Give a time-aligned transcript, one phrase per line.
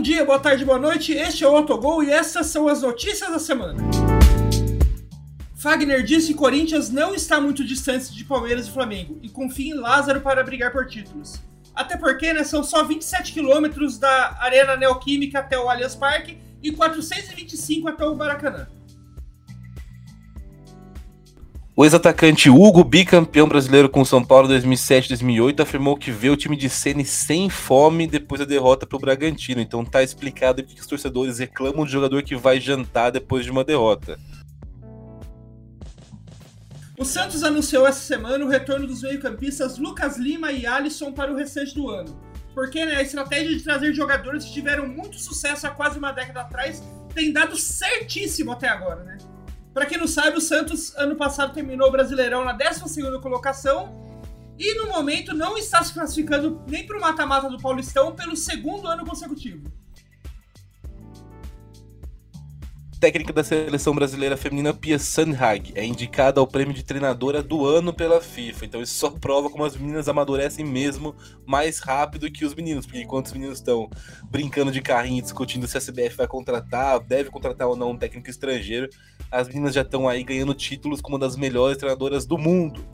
[0.00, 1.12] Bom dia, boa tarde, boa noite.
[1.12, 3.82] Este é o Autogol e essas são as notícias da semana.
[5.54, 9.78] Fagner disse que Corinthians não está muito distante de Palmeiras e Flamengo e confia em
[9.78, 11.34] Lázaro para brigar por títulos.
[11.74, 16.72] Até porque né, são só 27 quilômetros da Arena Neoquímica até o Allianz Parque e
[16.72, 18.68] 425 até o Maracanã.
[21.76, 26.68] O ex-atacante Hugo, bicampeão brasileiro com São Paulo 2007-2008, afirmou que vê o time de
[26.68, 29.60] Ceni sem fome depois da derrota para o Bragantino.
[29.60, 33.62] Então tá explicado porque os torcedores reclamam de jogador que vai jantar depois de uma
[33.62, 34.18] derrota.
[36.98, 41.36] O Santos anunciou essa semana o retorno dos meio-campistas Lucas Lima e Alisson para o
[41.36, 42.20] restante do ano.
[42.52, 46.42] Porque né, a estratégia de trazer jogadores que tiveram muito sucesso há quase uma década
[46.42, 46.82] atrás
[47.14, 49.18] tem dado certíssimo até agora, né?
[49.72, 54.00] Para quem não sabe, o Santos ano passado terminou o Brasileirão na 12ª colocação
[54.58, 58.88] e no momento não está se classificando nem para o mata-mata do Paulistão pelo segundo
[58.88, 59.79] ano consecutivo.
[63.00, 67.94] Técnica da seleção brasileira feminina Pia Sandhag é indicada ao prêmio de treinadora do ano
[67.94, 68.66] pela FIFA.
[68.66, 73.00] Então isso só prova como as meninas amadurecem mesmo mais rápido que os meninos, porque
[73.00, 73.88] enquanto os meninos estão
[74.30, 78.28] brincando de carrinho, discutindo se a CBF vai contratar, deve contratar ou não um técnico
[78.28, 78.90] estrangeiro,
[79.30, 82.84] as meninas já estão aí ganhando títulos como uma das melhores treinadoras do mundo.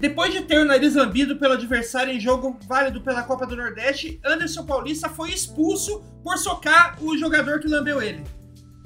[0.00, 4.18] Depois de ter o nariz lambido pelo adversário em jogo válido pela Copa do Nordeste,
[4.24, 8.24] Anderson Paulista foi expulso por socar o jogador que lambeu ele.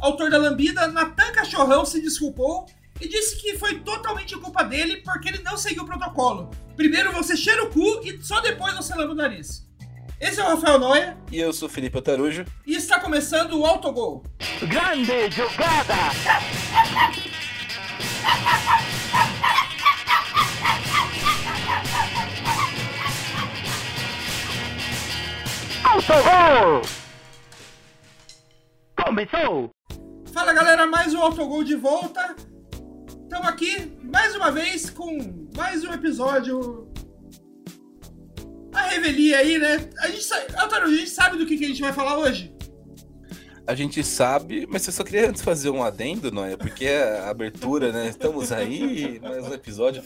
[0.00, 2.66] Autor da lambida, Natan Cachorrão se desculpou
[3.00, 6.50] e disse que foi totalmente culpa dele porque ele não seguiu o protocolo.
[6.74, 9.64] Primeiro você cheira o cu e só depois você lamba o nariz.
[10.20, 11.16] Esse é o Rafael Noia.
[11.30, 12.44] E eu sou o Felipe Otarujo.
[12.66, 14.24] E está começando o Autogol.
[14.62, 15.94] Grande jogada!
[25.94, 26.82] Autogol!
[28.96, 29.70] Começou!
[30.32, 32.34] Fala galera, mais um Autogol de volta.
[33.22, 35.16] Estamos aqui mais uma vez com
[35.56, 36.92] mais um episódio.
[38.72, 39.88] A revelia aí, né?
[40.00, 40.26] A gente,
[40.60, 42.52] Antônio, a gente sabe do que, que a gente vai falar hoje?
[43.64, 46.56] A gente sabe, mas eu só queria antes fazer um adendo, não é?
[46.56, 48.08] Porque a abertura, né?
[48.08, 50.02] Estamos aí, mais um episódio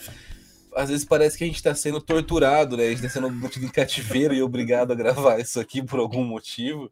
[0.78, 2.84] às vezes parece que a gente está sendo torturado, né?
[2.84, 6.22] A gente está sendo mantido em cativeiro e obrigado a gravar isso aqui por algum
[6.22, 6.91] motivo,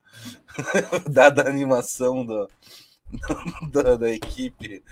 [1.09, 2.51] dada a animação do,
[3.71, 4.83] da, da equipe.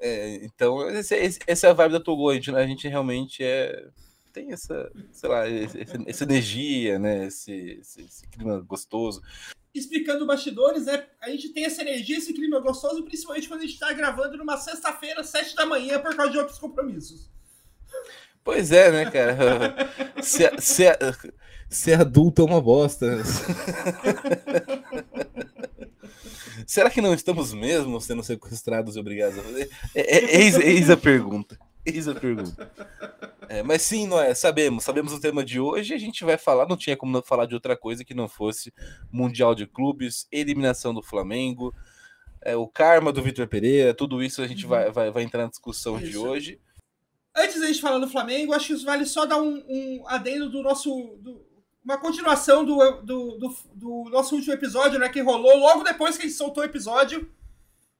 [0.00, 3.44] É, então, esse, esse, essa é a vibe da Togo, a gente, a gente realmente
[3.44, 3.88] é,
[4.32, 7.26] tem essa, sei lá, esse, essa energia, né?
[7.26, 9.22] Esse, esse, clima gostoso.
[9.72, 11.06] Explicando bastidores, né?
[11.20, 14.56] A gente tem essa energia, esse clima gostoso, principalmente quando a gente está gravando numa
[14.56, 17.32] sexta-feira, sete da manhã, por causa de outros compromissos.
[18.44, 19.74] Pois é, né, cara?
[20.22, 20.98] Ser, ser,
[21.68, 23.06] ser adulto é uma bosta.
[26.66, 29.70] Será que não estamos mesmo sendo sequestrados e obrigados a fazer?
[29.94, 31.58] É, é, eis, eis a pergunta.
[31.84, 32.70] Eis a pergunta.
[33.48, 34.34] É, mas sim, não é?
[34.34, 35.92] Sabemos, sabemos o tema de hoje.
[35.94, 38.72] A gente vai falar, não tinha como falar de outra coisa que não fosse
[39.10, 41.74] Mundial de Clubes, eliminação do Flamengo,
[42.42, 45.50] é, o karma do Vitor Pereira, tudo isso a gente vai, vai, vai entrar na
[45.50, 46.10] discussão isso.
[46.10, 46.60] de hoje.
[47.36, 50.62] Antes da gente falar do Flamengo, acho que vale só dar um, um adendo do
[50.62, 51.16] nosso.
[51.18, 51.44] Do,
[51.84, 55.08] uma continuação do, do, do, do, nosso último episódio, né?
[55.08, 57.28] Que rolou logo depois que a gente soltou o episódio.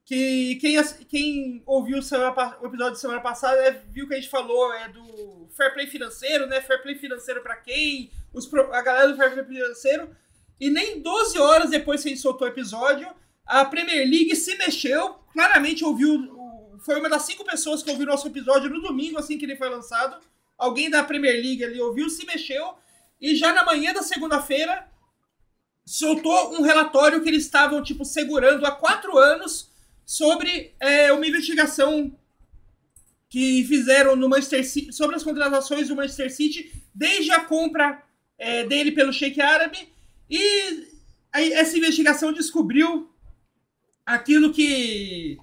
[0.07, 4.31] Que quem, quem ouviu semana, o episódio de semana passada é, viu que a gente
[4.31, 6.61] falou é do fair play financeiro, né?
[6.61, 8.11] Fair play financeiro para quem?
[8.33, 10.15] Os, a galera do fair play financeiro.
[10.61, 13.09] E nem 12 horas depois que a gente soltou o episódio,
[13.45, 16.34] a Premier League se mexeu, claramente ouviu
[16.85, 19.71] foi uma das cinco pessoas que ouviu nosso episódio no domingo, assim que ele foi
[19.71, 20.17] lançado.
[20.57, 22.75] Alguém da Premier League ali ouviu, se mexeu.
[23.21, 24.87] E já na manhã da segunda-feira,
[25.87, 29.71] soltou um relatório que eles estavam, tipo, segurando há quatro anos
[30.05, 32.15] sobre é, uma investigação
[33.31, 38.03] que fizeram no Manchester City, sobre as contratações do Manchester City, desde a compra
[38.39, 39.89] é, dele pelo Sheikh Árabe.
[40.29, 40.87] E
[41.33, 43.11] aí, essa investigação descobriu
[44.05, 45.39] aquilo que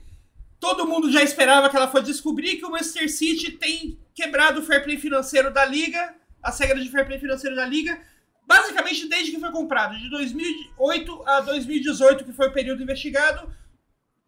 [0.61, 4.63] todo mundo já esperava que ela fosse descobrir que o Manchester City tem quebrado o
[4.63, 7.99] fair play financeiro da liga, as regras de fair play financeiro da liga,
[8.45, 13.51] basicamente desde que foi comprado, de 2008 a 2018, que foi o período investigado,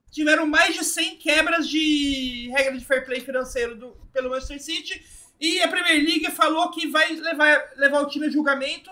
[0.10, 5.06] tiveram mais de 100 quebras de regra de fair play financeiro do, pelo Manchester City,
[5.40, 8.90] e a Premier League falou que vai levar, levar o time a julgamento.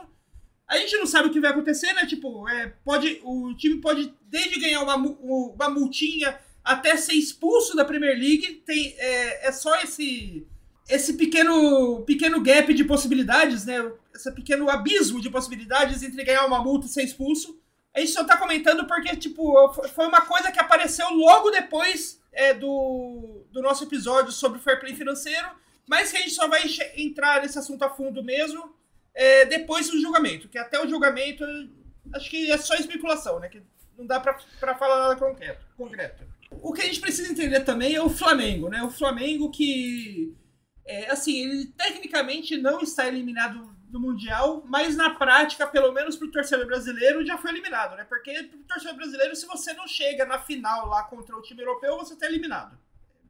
[0.67, 2.05] A gente não sabe o que vai acontecer, né?
[2.05, 7.85] Tipo, é, pode, o time pode, desde ganhar uma, uma multinha até ser expulso da
[7.85, 8.63] Premier League.
[8.65, 10.47] Tem, é, é só esse
[10.89, 13.91] esse pequeno, pequeno gap de possibilidades, né?
[14.13, 17.57] Esse pequeno abismo de possibilidades entre ganhar uma multa e ser expulso.
[17.93, 22.53] A gente só tá comentando porque, tipo, foi uma coisa que apareceu logo depois é,
[22.53, 25.47] do, do nosso episódio sobre o fair play financeiro,
[25.87, 26.61] mas que a gente só vai
[26.97, 28.75] entrar nesse assunto a fundo mesmo
[29.13, 31.45] é, depois do julgamento, que até o julgamento
[32.13, 33.49] acho que é só especulação, né?
[33.49, 33.61] Que
[33.97, 36.30] não dá para falar nada concreto, concreto.
[36.51, 38.83] O que a gente precisa entender também é o Flamengo, né?
[38.83, 40.35] O Flamengo que,
[40.85, 46.27] é, assim, ele tecnicamente não está eliminado do Mundial, mas na prática, pelo menos para
[46.27, 48.05] o torcedor brasileiro, já foi eliminado, né?
[48.05, 51.61] Porque para o torcedor brasileiro, se você não chega na final lá contra o time
[51.61, 52.77] europeu, você está eliminado.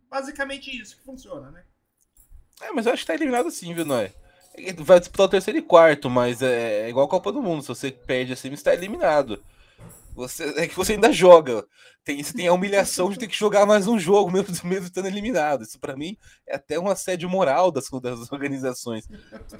[0.09, 1.63] Basicamente isso que funciona, né?
[2.61, 4.13] É, mas eu acho que tá eliminado sim, viu, Noé?
[4.79, 7.61] Vai disputar o terceiro e quarto, mas é, é igual a Copa do Mundo.
[7.61, 9.41] Se você perde assim, você está eliminado.
[10.21, 11.65] Você, é que você ainda joga.
[12.03, 15.07] Tem, você tem a humilhação de ter que jogar mais um jogo, mesmo, mesmo estando
[15.07, 15.63] eliminado.
[15.63, 16.15] Isso para mim
[16.47, 19.07] é até um assédio moral das, das organizações.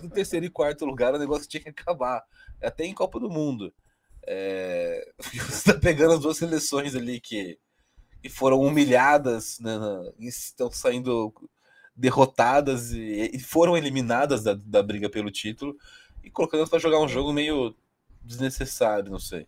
[0.04, 2.24] No terceiro e quarto lugar, o negócio tinha que acabar.
[2.62, 3.74] Até em Copa do Mundo.
[4.28, 5.12] É...
[5.50, 7.58] Você tá pegando as duas seleções ali que,
[8.22, 9.72] que foram humilhadas, né,
[10.20, 11.34] e estão saindo
[11.96, 15.76] derrotadas e, e foram eliminadas da, da briga pelo título
[16.24, 17.76] e colocando para jogar um jogo meio
[18.24, 19.48] desnecessário, não sei.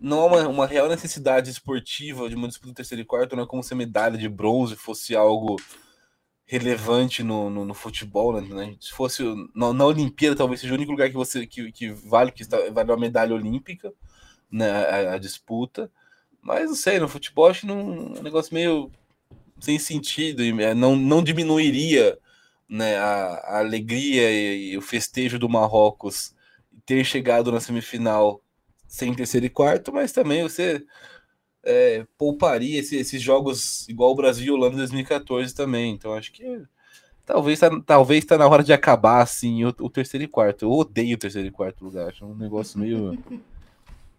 [0.00, 3.46] Não há uma, uma real necessidade esportiva de uma disputa terceiro e quarto, não é
[3.46, 5.56] como se a medalha de bronze fosse algo
[6.46, 8.74] relevante no, no, no futebol, né?
[8.80, 9.22] Se fosse
[9.54, 12.56] na, na, Olimpíada, talvez seja o único lugar que você que, que vale que está,
[12.70, 13.92] vale uma medalha olímpica,
[14.50, 14.70] né?
[14.70, 15.90] A, a, disputa.
[16.40, 18.90] Mas não sei, no futebol acho que não, um negócio meio
[19.60, 22.18] sem sentido e é, não, não diminuiria
[22.68, 26.34] né, a, a alegria e, e, o festejo do Marrocos
[26.86, 28.40] ter chegado na semifinal
[28.88, 30.84] sem terceiro e quarto, mas também você
[31.62, 35.92] é, pouparia esse, esses jogos igual o Brasil e Holanda em 2014 também.
[35.92, 36.62] Então acho que
[37.24, 40.64] talvez tá, talvez tá na hora de acabar assim o, o terceiro e quarto.
[40.64, 43.16] Eu odeio o terceiro e quarto lugar, acho um negócio meio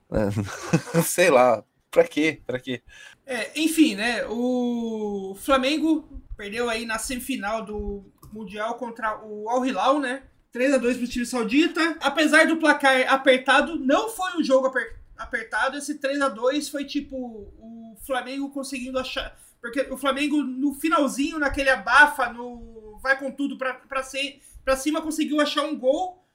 [1.04, 2.42] sei lá, Pra quê?
[2.46, 2.82] Pra quê?
[3.26, 4.26] É, enfim, né?
[4.28, 6.08] O Flamengo
[6.38, 10.24] perdeu aí na semifinal do Mundial contra o Al Hilal, né?
[10.52, 11.98] 3 a 2 pro time saudita.
[12.02, 15.78] Apesar do placar apertado, não foi um jogo aper apertado.
[15.78, 19.38] Esse 3 a 2 foi tipo o Flamengo conseguindo achar.
[19.62, 25.64] Porque o Flamengo, no finalzinho, naquele abafa, no vai com tudo pra cima, conseguiu achar
[25.64, 26.26] um gol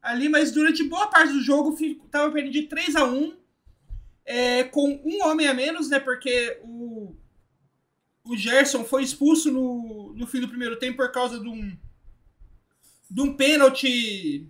[0.00, 1.76] ali, mas durante boa parte do jogo
[2.10, 3.36] tava perdendo de 3 a 1
[4.24, 6.00] é, com um homem a menos, né?
[6.00, 7.14] Porque o,
[8.24, 11.76] o Gerson foi expulso no, no fim do primeiro tempo por causa de um,
[13.12, 14.48] de um pênalti,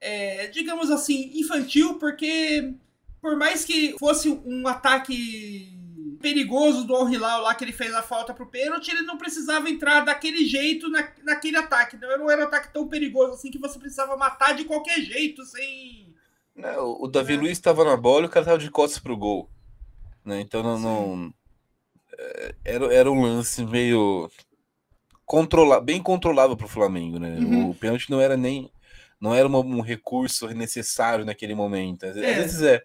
[0.00, 2.74] é, digamos assim, infantil, porque
[3.20, 5.78] por mais que fosse um ataque
[6.20, 9.70] perigoso do Al Hilal lá que ele fez a falta pro pênalti, ele não precisava
[9.70, 11.96] entrar daquele jeito na, naquele ataque.
[11.96, 15.44] Não, não era um ataque tão perigoso assim que você precisava matar de qualquer jeito,
[15.44, 16.12] sem
[16.56, 17.36] né, o Davi é.
[17.36, 19.48] Luiz estava na bola e o cara estava de costas pro gol.
[20.24, 20.40] Né?
[20.40, 21.34] Então não, não
[22.18, 24.28] é, era, era um lance meio
[25.32, 27.38] controla, bem controlável para o Flamengo, né?
[27.38, 27.70] Uhum.
[27.70, 28.70] O pênalti não era nem
[29.18, 32.04] não era um recurso necessário naquele momento.
[32.04, 32.34] Às, é.
[32.34, 32.82] vezes é.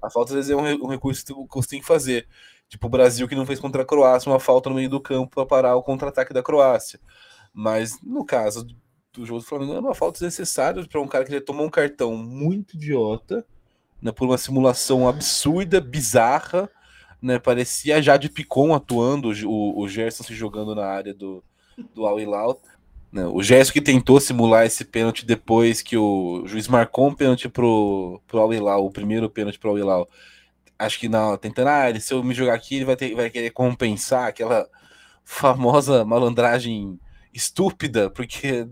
[0.00, 2.28] A falta às vezes é um, um recurso que você tem que fazer.
[2.68, 5.34] Tipo o Brasil que não fez contra a Croácia uma falta no meio do campo
[5.34, 7.00] para parar o contra-ataque da Croácia.
[7.52, 8.64] Mas no caso
[9.12, 11.70] do jogo do Flamengo é uma falta desnecessária para um cara que já tomou um
[11.70, 13.44] cartão muito idiota,
[14.00, 16.70] né, por uma simulação absurda, bizarra,
[17.20, 21.42] né, parecia a Jade Picon atuando, o, o Gerson se jogando na área do,
[21.94, 22.60] do Al Hilal.
[23.10, 27.48] Né, o Gerson que tentou simular esse pênalti depois que o juiz marcou um pênalti
[27.48, 30.08] pro, pro Al Hilal, o primeiro pênalti pro Al Hilal.
[30.78, 33.50] Acho que não, tentando, ah, se eu me jogar aqui, ele vai, ter, vai querer
[33.50, 34.68] compensar aquela
[35.24, 36.98] famosa malandragem
[37.32, 38.68] estúpida, porque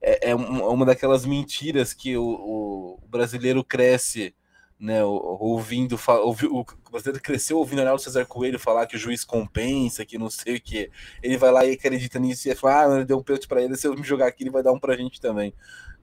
[0.00, 4.34] é, é uma daquelas mentiras que o, o brasileiro cresce,
[4.78, 10.04] né, ouvindo, ouvi, o brasileiro cresceu ouvindo Arnaldo César Coelho falar que o juiz compensa,
[10.04, 10.90] que não sei o que.
[11.22, 13.86] Ele vai lá e acredita nisso e fala, ah, deu um pênalti para ele, se
[13.86, 15.54] eu me jogar aqui, ele vai dar um pra gente também.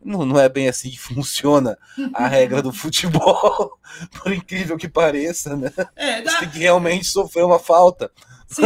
[0.03, 1.77] Não, não é bem assim que funciona
[2.13, 3.77] a regra do futebol,
[4.22, 5.72] por incrível que pareça, né?
[5.96, 6.31] É, dá...
[6.31, 8.12] Você tem que realmente sofrer uma falta.
[8.51, 8.65] Sim.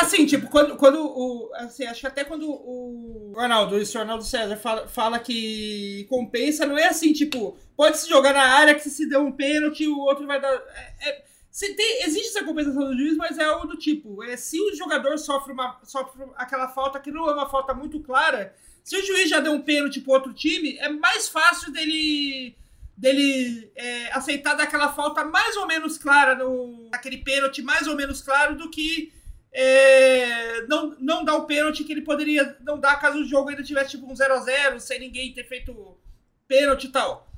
[0.00, 1.50] Assim, tipo, quando, quando o.
[1.56, 6.78] Assim, acho que até quando o Ronaldo, o Ronaldo César, fala, fala que compensa, não
[6.78, 10.26] é assim, tipo, pode se jogar na área que se der um pênalti, o outro
[10.26, 10.50] vai dar.
[10.50, 14.24] É, é, se tem, existe essa compensação do juiz, mas é algo do tipo.
[14.24, 18.00] É, se o jogador sofre, uma, sofre aquela falta que não é uma falta muito
[18.00, 18.54] clara,
[18.86, 22.54] se o juiz já deu um pênalti pro outro time, é mais fácil dele
[22.96, 28.22] dele é, aceitar daquela falta mais ou menos clara, no, aquele pênalti mais ou menos
[28.22, 29.12] claro, do que
[29.52, 33.62] é, não, não dar o pênalti que ele poderia não dar caso o jogo ainda
[33.64, 35.98] tivesse tipo um 0x0, sem ninguém ter feito
[36.46, 37.28] pênalti e tal.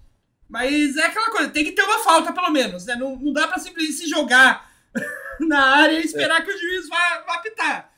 [0.47, 2.95] Mas é aquela coisa, tem que ter uma falta pelo menos, né?
[2.95, 4.71] Não, não dá pra simplesmente se jogar
[5.40, 6.45] na área e esperar é.
[6.45, 7.90] que o juiz vá, vá apitar.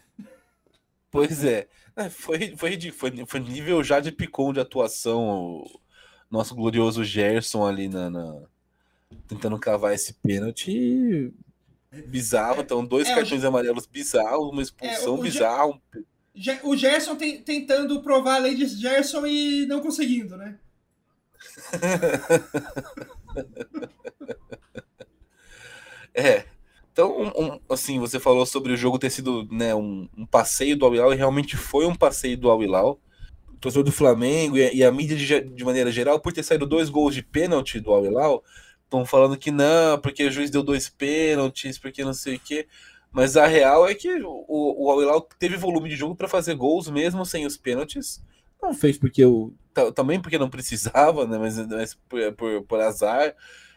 [1.11, 1.67] Pois é.
[1.97, 5.81] É foi, foi, foi, foi nível já de picom de atuação o
[6.31, 8.43] nosso glorioso Gerson ali na, na
[9.27, 11.33] tentando cavar esse pênalti
[12.07, 12.63] bizarro.
[12.63, 15.81] Então, dois é, cartões amarelos bizarros, uma expulsão é, bizarra.
[16.63, 20.59] O Gerson tem, tentando provar a lei de Gerson e não conseguindo, né?
[26.15, 26.45] é.
[26.93, 30.77] Então, um, um, assim, você falou sobre o jogo ter sido né, um, um passeio
[30.77, 33.01] do Al-Hilal, e realmente foi um passeio do Al-Hilal.
[33.49, 36.43] O torcedor do Flamengo e a, e a mídia de, de, maneira geral, por ter
[36.43, 38.43] saído dois gols de pênalti do Al-Hilal,
[38.85, 42.67] estão falando que não, porque o juiz deu dois pênaltis, porque não sei o quê.
[43.13, 46.89] Mas a real é que o, o Al-Hilal teve volume de jogo para fazer gols
[46.89, 48.23] mesmo sem os pênaltis.
[48.63, 49.53] Não fez porque eu.
[49.95, 51.39] Também porque não precisava, né?
[51.39, 53.35] Mas, mas por, por, por azar.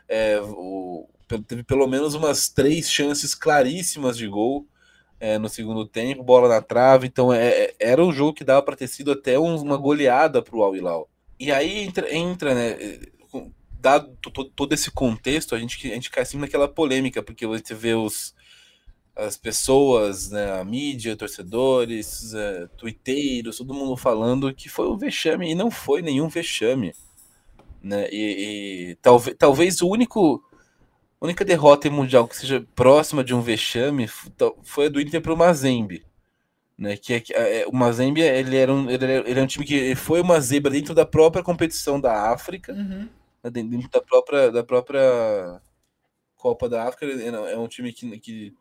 [0.08, 1.08] É, o,
[1.42, 4.68] teve pelo menos umas três chances claríssimas de gol
[5.20, 7.08] é, no segundo tempo, bola na trave.
[7.08, 10.42] Então é, é era um jogo que dava para ter sido até um, uma goleada
[10.42, 11.10] para o Al Hilal.
[11.40, 13.00] E aí entra, entra né?
[13.80, 14.16] Dado
[14.56, 18.34] todo esse contexto, a gente, a gente cai assim naquela polêmica, porque você vê os,
[19.16, 25.52] as pessoas, né, a mídia, torcedores, é, tuiteiros, todo mundo falando que foi um vexame,
[25.52, 26.94] e não foi nenhum vexame.
[27.82, 28.08] Né?
[28.10, 30.42] E, e talvez, talvez o único
[31.24, 34.10] a única derrota em mundial que seja próxima de um vexame
[34.62, 36.06] foi a do Inter para o Mazembe.
[36.77, 37.24] Né, que é,
[37.62, 40.42] é, o Mazembe ele era, um, ele, era, ele era um time que foi uma
[40.42, 43.08] zebra dentro da própria competição da África, uhum.
[43.42, 45.62] né, dentro da própria, da própria
[46.36, 47.06] Copa da África.
[47.06, 48.53] É um time que, que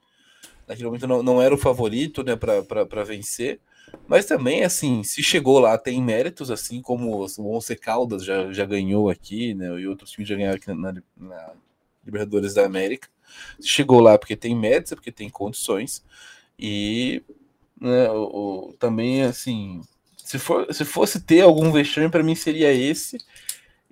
[0.69, 3.59] naquele momento não, não era o favorito né, para vencer.
[4.07, 8.64] Mas também, assim, se chegou lá, tem méritos, assim como o Once Caldas já, já
[8.64, 9.66] ganhou aqui, né?
[9.81, 11.52] E outros times já ganharam aqui na, na
[12.04, 13.09] Libertadores da América.
[13.61, 16.04] Chegou lá porque tem méritos, porque tem condições.
[16.59, 17.23] E
[17.80, 19.80] né, o, o, também, assim,
[20.16, 23.18] se, for, se fosse ter algum vexame, para mim seria esse.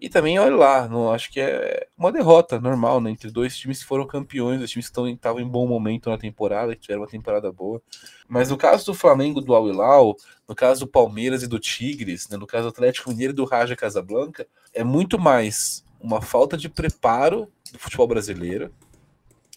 [0.01, 3.11] E também, olha lá, não, acho que é uma derrota normal, né?
[3.11, 6.75] Entre dois times que foram campeões, dois times que estavam em bom momento na temporada,
[6.75, 7.83] que tiveram uma temporada boa.
[8.27, 10.17] Mas no caso do Flamengo do Al-Hilal,
[10.49, 13.45] no caso do Palmeiras e do Tigres, né, no caso do Atlético Mineiro e do
[13.45, 18.73] Raja Casablanca, é muito mais uma falta de preparo do futebol brasileiro,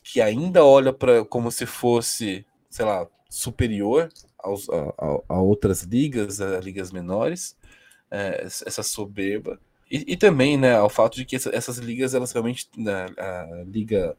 [0.03, 4.93] que ainda olha para como se fosse, sei lá, superior aos, a,
[5.29, 7.57] a, outras ligas, a ligas menores,
[8.11, 9.59] é, essa soberba
[9.93, 13.63] e, e, também, né, ao fato de que essa, essas ligas, elas realmente, né, a
[13.67, 14.17] Liga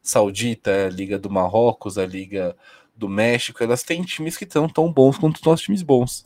[0.00, 2.56] Saudita, a Liga do Marrocos, a Liga
[2.94, 6.24] do México, elas têm times que estão tão bons quanto os nossos times bons.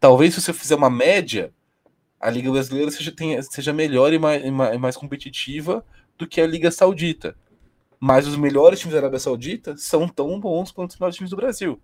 [0.00, 1.52] Talvez se você fizer uma média,
[2.18, 5.84] a Liga Brasileira seja, tenha, seja melhor e mais, e mais competitiva
[6.20, 7.34] do que a Liga Saudita.
[7.98, 11.36] Mas os melhores times da Arábia Saudita são tão bons quanto os melhores times do
[11.36, 11.80] Brasil.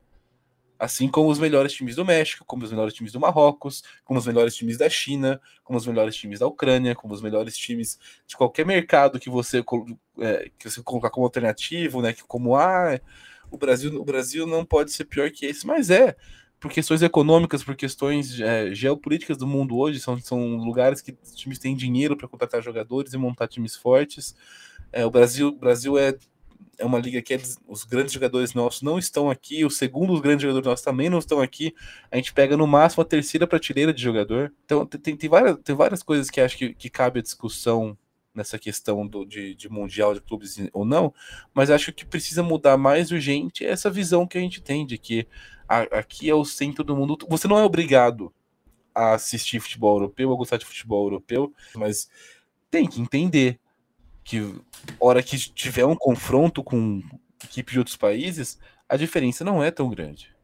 [0.79, 4.27] Assim como os melhores times do México, como os melhores times do Marrocos, como os
[4.27, 8.37] melhores times da China, como os melhores times da Ucrânia, como os melhores times de
[8.37, 9.65] qualquer mercado que você,
[10.21, 12.13] é, que você colocar como alternativo, né?
[12.13, 13.01] Que como ah,
[13.51, 16.15] o Brasil, o Brasil não pode ser pior que esse, mas é
[16.59, 21.35] por questões econômicas, por questões é, geopolíticas do mundo hoje, são, são lugares que os
[21.35, 24.35] times têm dinheiro para contratar jogadores e montar times fortes.
[24.93, 26.17] É, o Brasil, Brasil é
[26.79, 30.43] é uma liga que é, os grandes jogadores nossos não estão aqui, os segundos grandes
[30.43, 31.75] jogadores nossos também não estão aqui.
[32.11, 34.53] A gente pega no máximo a terceira prateleira de jogador.
[34.65, 37.97] Então tem, tem, várias, tem várias coisas que acho que, que cabe a discussão
[38.35, 41.13] nessa questão do, de, de mundial de clubes ou não,
[41.55, 45.27] mas acho que precisa mudar mais urgente essa visão que a gente tem de que
[45.69, 47.19] aqui é o centro do mundo.
[47.29, 48.33] Você não é obrigado
[48.95, 52.09] a assistir futebol europeu, a gostar de futebol europeu, mas
[52.71, 53.61] tem que entender
[54.25, 54.55] que
[54.99, 57.03] hora que tiver um confronto com
[57.45, 58.59] equipes de outros países,
[58.89, 60.35] a diferença não é tão grande.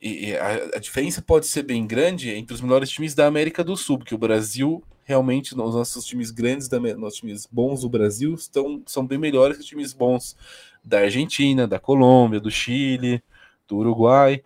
[0.00, 3.76] E a, a, diferença pode ser bem grande entre os melhores times da América do
[3.76, 8.34] Sul, porque o Brasil realmente, os nossos times grandes, da, nossos times bons do Brasil
[8.34, 10.36] estão, são bem melhores que os times bons
[10.84, 13.22] da Argentina, da Colômbia, do Chile,
[13.68, 14.42] do Uruguai.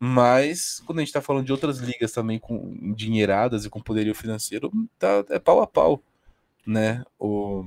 [0.00, 4.14] Mas quando a gente está falando de outras ligas também com endinheiradas e com poderio
[4.14, 6.02] financeiro, tá, é pau a pau,
[6.66, 7.04] né?
[7.20, 7.64] O,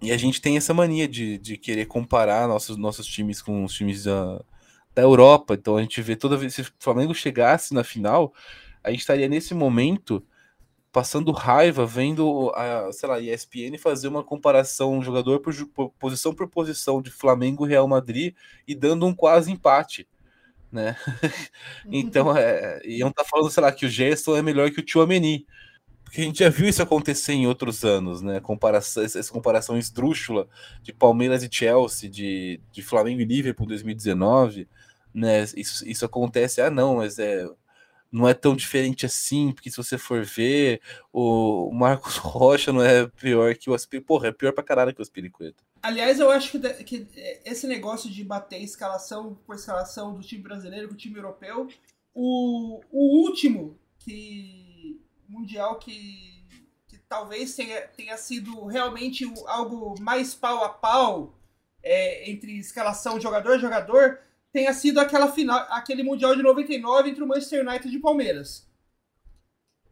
[0.00, 3.74] e a gente tem essa mania de, de querer comparar nossos, nossos times com os
[3.74, 4.42] times da,
[4.94, 5.52] da Europa.
[5.54, 8.32] Então a gente vê toda vez se o Flamengo chegasse na final,
[8.82, 10.24] a gente estaria nesse momento
[10.96, 16.48] passando raiva vendo a, sei lá, ESPN fazer uma comparação jogador por, por, posição por
[16.48, 18.34] posição de Flamengo e Real Madrid
[18.66, 20.08] e dando um quase empate.
[20.72, 20.96] né?
[21.92, 25.46] então, é, iam tá falando, sei lá, que o Gerson é melhor que o Tchouameni.
[26.02, 28.40] Porque a gente já viu isso acontecer em outros anos, né?
[28.40, 30.48] Comparação, essa comparação esdrúxula
[30.80, 34.66] de Palmeiras e Chelsea, de, de Flamengo e Liverpool 2019,
[35.12, 35.44] né?
[35.54, 37.46] Isso, isso acontece, ah, não, mas é
[38.10, 40.80] não é tão diferente assim, porque se você for ver,
[41.12, 44.06] o Marcos Rocha não é pior que o Aspiricueta.
[44.06, 45.62] Porra, é pior pra caralho que o Aspiricueta.
[45.82, 47.06] Aliás, eu acho que, que
[47.44, 51.68] esse negócio de bater escalação a escalação do time brasileiro com o time europeu,
[52.14, 56.44] o, o último que mundial que,
[56.88, 61.34] que talvez tenha, tenha sido realmente algo mais pau a pau
[61.82, 64.18] é, entre escalação jogador-jogador
[64.56, 68.66] tenha sido aquela final, aquele Mundial de 99 entre o Manchester United e o Palmeiras.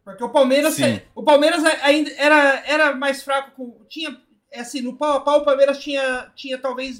[0.03, 0.75] Porque o Palmeiras,
[1.13, 4.19] o Palmeiras ainda era, era mais fraco, com, tinha
[4.51, 6.99] é assim, no pau a pau o Palmeiras tinha, tinha talvez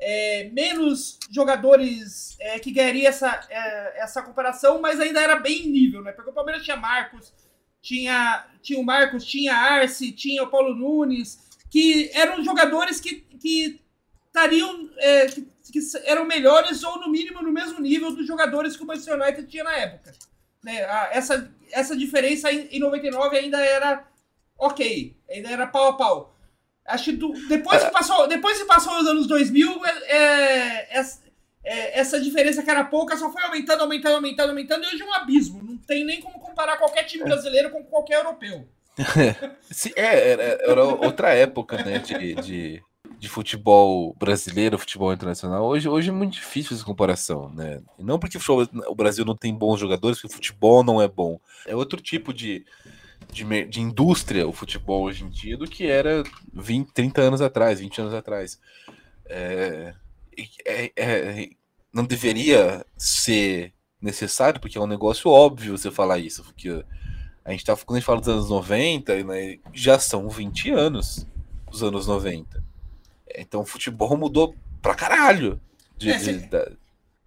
[0.00, 6.02] é, menos jogadores é, que ganharia essa, é, essa comparação, mas ainda era bem nível,
[6.02, 6.10] né?
[6.10, 7.34] Porque o Palmeiras tinha Marcos,
[7.82, 11.38] tinha, tinha o Marcos, tinha Arce, tinha o Paulo Nunes,
[11.70, 13.78] que eram jogadores que, que
[14.26, 14.88] estariam.
[14.96, 18.86] É, que, que, eram melhores ou, no mínimo, no mesmo nível dos jogadores que o
[18.86, 20.12] Manchester United tinha na época.
[20.62, 20.78] Né?
[21.12, 24.04] Essa, essa diferença em, em 99 ainda era
[24.58, 26.34] ok, ainda era pau a pau.
[26.86, 31.06] Acho que do, depois, que passou, depois que passou os anos 2000, é, é, é,
[31.64, 35.06] é, essa diferença que era pouca só foi aumentando, aumentando, aumentando, aumentando, e hoje é
[35.06, 35.62] um abismo.
[35.62, 38.68] Não tem nem como comparar qualquer time brasileiro com qualquer europeu.
[39.96, 42.82] é, era, era outra época, né, de, de
[43.24, 47.80] de futebol brasileiro, futebol internacional, hoje, hoje é muito difícil essa comparação, né?
[47.98, 48.36] E não porque
[48.86, 51.40] o Brasil não tem bons jogadores, porque o futebol não é bom.
[51.66, 52.66] É outro tipo de,
[53.32, 57.80] de, de indústria o futebol hoje em dia do que era 20, 30 anos atrás,
[57.80, 58.60] 20 anos atrás.
[59.24, 59.94] É,
[60.66, 61.48] é, é,
[61.90, 66.84] não deveria ser necessário, porque é um negócio óbvio você falar isso, porque
[67.42, 71.26] a gente tá, quando a gente fala dos anos 90, né, já são 20 anos
[71.70, 72.73] dos anos 90.
[73.36, 75.60] Então o futebol mudou pra caralho.
[75.96, 76.72] De, é, de, da...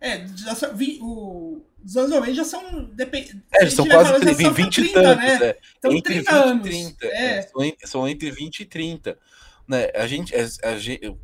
[0.01, 2.85] é já são, vi, o, os anos 90 já são.
[2.85, 3.41] Depend...
[3.51, 5.23] É, são quase falando, 30, 20 e tantos.
[5.23, 5.45] Né?
[5.45, 5.57] É.
[5.77, 6.67] Então, entre 30 20 anos.
[6.67, 7.07] e 30.
[7.07, 7.41] É.
[7.43, 9.17] São, são, entre 20 e 30.
[9.67, 9.89] Né?
[9.95, 11.17] A, gente, a, a, gente,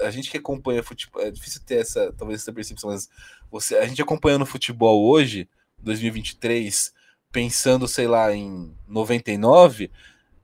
[0.00, 1.22] a gente que acompanha futebol.
[1.22, 3.08] É difícil ter essa, talvez essa percepção, mas
[3.50, 6.92] você, a gente acompanhando futebol hoje, 2023,
[7.30, 9.90] pensando, sei lá, em 99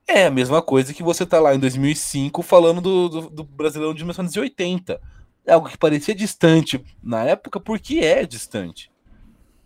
[0.08, 3.94] é a mesma coisa que você tá lá em 2005 falando do, do, do Brasileirão
[3.94, 5.00] de 1980.
[5.44, 8.90] É algo que parecia distante na época, porque é distante.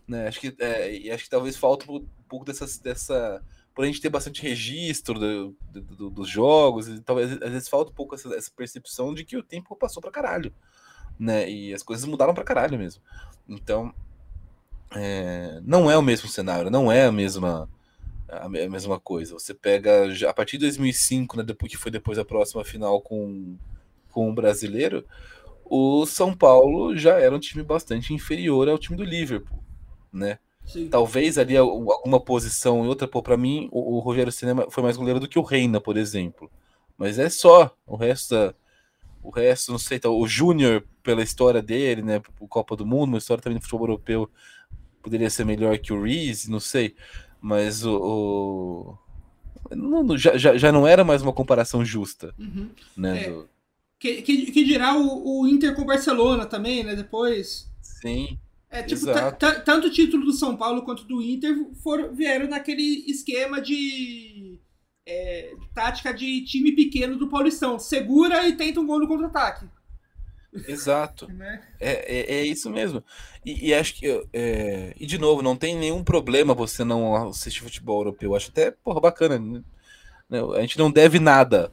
[0.07, 0.27] Né?
[0.27, 3.43] Acho, que, é, acho que talvez falta um pouco dessa.
[3.75, 7.91] Por a gente ter bastante registro do, do, dos jogos, e talvez às vezes falta
[7.91, 10.53] um pouco essa, essa, percepção de que o tempo passou pra caralho.
[11.19, 11.51] Né?
[11.51, 13.01] E as coisas mudaram pra caralho mesmo.
[13.49, 13.95] Então,
[14.95, 17.67] é, não é o mesmo cenário, não é a mesma
[18.41, 19.35] a mesma coisa.
[19.35, 23.57] Você pega a partir de 2005, né, depois que foi depois a próxima final com,
[24.11, 25.05] com o brasileiro,
[25.65, 29.63] o São Paulo já era um time bastante inferior ao time do Liverpool,
[30.13, 30.39] né?
[30.65, 30.89] Sim.
[30.89, 34.97] Talvez ali alguma posição e outra, pô, para mim o, o Rogério Cinema foi mais
[34.97, 36.51] goleiro do que o Reina, por exemplo.
[36.97, 38.55] Mas é só, o resto
[39.23, 43.11] o resto, não sei, então, o Júnior pela história dele, né, o Copa do Mundo,
[43.11, 44.29] uma história também do futebol europeu,
[45.01, 46.95] poderia ser melhor que o Reese, não sei.
[47.43, 47.99] Mas o.
[49.69, 49.75] o...
[49.75, 52.33] Não, já, já, já não era mais uma comparação justa.
[52.39, 52.71] Uhum.
[52.97, 53.31] Né, é.
[53.31, 53.49] do...
[53.99, 56.95] que, que, que, dirá o, o Inter com o Barcelona também, né?
[56.95, 57.69] Depois.
[57.83, 58.39] Sim.
[58.71, 59.05] É, tipo,
[59.67, 64.59] tanto o título do São Paulo quanto do Inter foram, vieram naquele esquema de
[65.05, 67.79] é, tática de time pequeno do Paulistão.
[67.79, 69.67] Segura e tenta um gol no contra-ataque.
[70.69, 71.27] Exato.
[71.33, 71.63] Né?
[71.81, 73.03] é, é, é, isso mesmo.
[73.45, 74.07] E, e acho que.
[74.33, 78.35] É, e de novo, não tem nenhum problema você não assistir futebol europeu.
[78.35, 79.39] Acho até, porra, bacana.
[79.39, 79.63] Né?
[80.57, 81.73] A gente não deve nada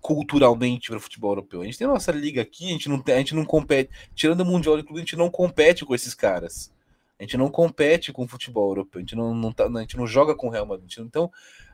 [0.00, 1.62] culturalmente para o futebol europeu.
[1.62, 3.90] A gente tem a nossa liga aqui, a gente não, tem, a gente não compete.
[4.14, 6.72] Tirando o Mundial de Clube, a gente não compete com esses caras.
[7.18, 8.98] A gente não compete com o futebol europeu.
[8.98, 10.98] A gente não, não, tá, a gente não joga com o Real Madrid.
[10.98, 11.30] Então,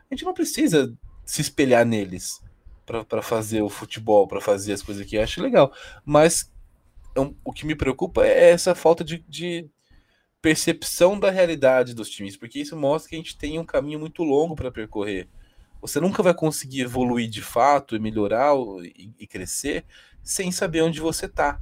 [0.09, 0.93] a gente não precisa
[1.25, 2.41] se espelhar neles
[3.07, 5.73] para fazer o futebol, para fazer as coisas que eu acho legal.
[6.05, 6.51] Mas
[7.15, 9.69] é o que me preocupa é essa falta de, de,
[10.41, 14.23] percepção da realidade dos times, porque isso mostra que a gente tem um caminho muito
[14.23, 15.27] longo para percorrer.
[15.79, 19.85] Você nunca vai conseguir evoluir de fato e melhorar e, e crescer
[20.23, 21.59] sem saber onde você está.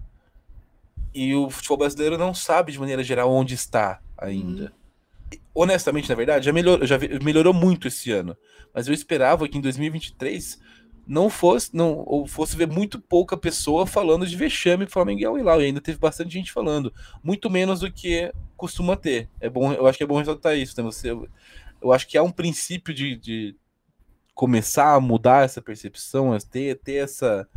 [1.13, 4.73] E o futebol brasileiro não sabe de maneira geral onde está ainda.
[5.33, 5.39] Uhum.
[5.53, 8.37] Honestamente, na verdade, já, melhor, já melhorou muito esse ano.
[8.73, 10.59] Mas eu esperava que em 2023
[11.09, 15.59] não fosse não ou fosse ver muito pouca pessoa falando de vexame Flamengo e Hilal,
[15.59, 16.93] e ainda teve bastante gente falando,
[17.23, 19.27] muito menos do que costuma ter.
[19.41, 20.83] É bom, eu acho que é bom ressaltar isso, né?
[20.83, 23.55] Você, eu acho que há um princípio de, de
[24.35, 27.47] começar a mudar essa percepção, ter, ter essa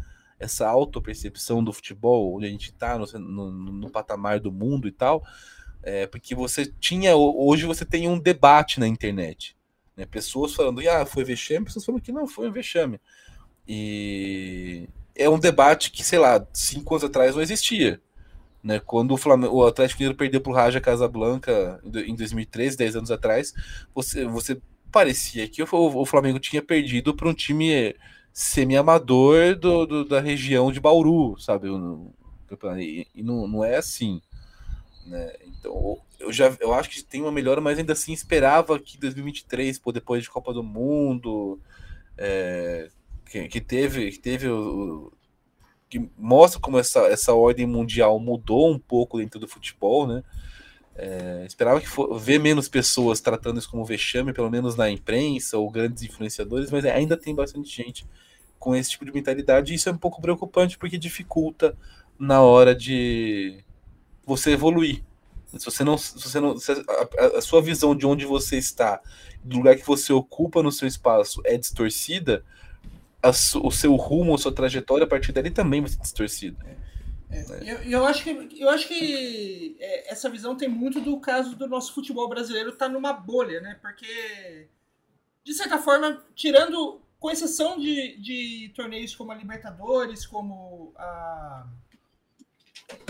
[0.41, 4.91] essa autopercepção do futebol, onde a gente está no, no, no, patamar do mundo e
[4.91, 5.23] tal,
[5.85, 9.57] é, porque você tinha, hoje você tem um debate na internet,
[9.97, 10.05] né?
[10.05, 13.01] pessoas falando, ah, foi vexame, pessoas falando que não foi um vexame.
[13.67, 18.01] E é um debate que, sei lá, cinco anos atrás não existia.
[18.63, 18.81] Né?
[18.81, 23.11] Quando o, Flamengo, o Atlético Mineiro perdeu para o Raja Casablanca em 2013, 10 anos
[23.11, 23.53] atrás,
[23.95, 27.95] você, você parecia que o, o Flamengo tinha perdido para um time
[28.33, 31.69] semi-amador do, do, da região de Bauru, sabe?
[32.79, 34.21] E, e não, não é assim.
[35.07, 35.33] Né?
[35.47, 39.79] Então, eu já eu acho que tem uma melhora, mas ainda assim esperava que 2023,
[39.79, 41.61] pô, depois de Copa do Mundo,
[42.17, 42.89] é,
[43.33, 45.11] que, que teve, que teve o,
[45.89, 50.23] que mostra como essa, essa ordem mundial mudou um pouco dentro do futebol, né?
[50.95, 55.57] É, esperava que for, ver menos pessoas tratando isso como vexame, pelo menos na imprensa
[55.57, 58.07] ou grandes influenciadores, mas ainda tem bastante gente
[58.59, 61.75] com esse tipo de mentalidade e isso é um pouco preocupante porque dificulta
[62.19, 63.65] na hora de
[64.27, 65.03] você evoluir.
[65.57, 69.01] Se você não, se você não, se a, a, sua visão de onde você está,
[69.43, 72.45] do lugar que você ocupa no seu espaço é distorcida,
[73.23, 76.57] o seu rumo, a sua trajetória a partir dali também vai ser distorcida.
[77.31, 77.73] É, é.
[77.73, 81.67] Eu, eu, acho que, eu acho que é, essa visão tem muito do caso do
[81.67, 83.79] nosso futebol brasileiro estar tá numa bolha, né?
[83.81, 84.69] Porque,
[85.43, 91.67] de certa forma, tirando, com exceção de, de torneios como a Libertadores, como a,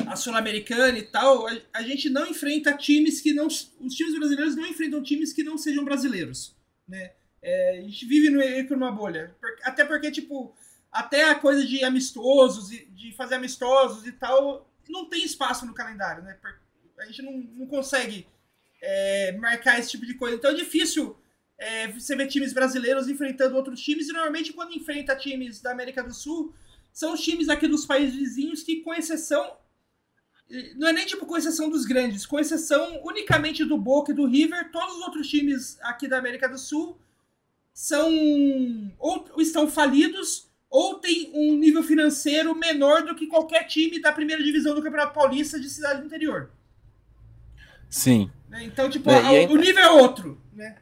[0.06, 3.46] a Sul-Americana e tal, a, a, gente não enfrenta times que não.
[3.46, 6.54] Os times brasileiros não enfrentam times que não sejam brasileiros,
[6.86, 7.12] né?
[7.42, 8.28] É, a gente vive
[8.64, 9.34] que numa bolha.
[9.64, 10.54] Até porque, tipo,
[10.90, 16.22] até a coisa de amistosos, de fazer amistosos e tal, não tem espaço no calendário,
[16.22, 16.38] né?
[17.00, 18.28] A gente não, não consegue
[18.80, 20.36] é, marcar esse tipo de coisa.
[20.36, 21.16] Então é difícil
[21.58, 26.02] é, você ver times brasileiros enfrentando outros times, e normalmente quando enfrenta times da América
[26.02, 26.54] do Sul,
[26.92, 29.56] são os times aqui dos países vizinhos que, com exceção.
[30.76, 34.26] Não é nem tipo com exceção dos grandes, com exceção unicamente do Boca e do
[34.26, 37.00] River, todos os outros times aqui da América do Sul
[37.72, 38.10] são
[38.98, 44.42] ou estão falidos ou tem um nível financeiro menor do que qualquer time da primeira
[44.42, 46.50] divisão do Campeonato Paulista de cidade do interior.
[47.90, 48.30] Sim.
[48.48, 48.64] Né?
[48.64, 49.52] Então, tipo, é, ainda...
[49.52, 50.76] o nível é outro, né?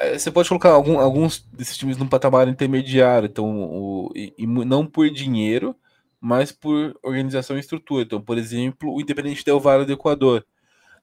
[0.00, 4.46] É, você pode colocar algum, alguns desses times num patamar intermediário, então, o, e, e,
[4.46, 5.76] não por dinheiro,
[6.20, 8.04] mas por organização e estrutura.
[8.04, 10.46] Então, por exemplo, o Independente Del Valle do Equador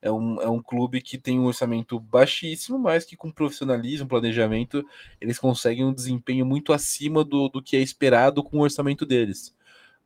[0.05, 4.85] é um, é um clube que tem um orçamento baixíssimo, mas que com profissionalismo, planejamento,
[5.19, 9.55] eles conseguem um desempenho muito acima do, do que é esperado com o orçamento deles.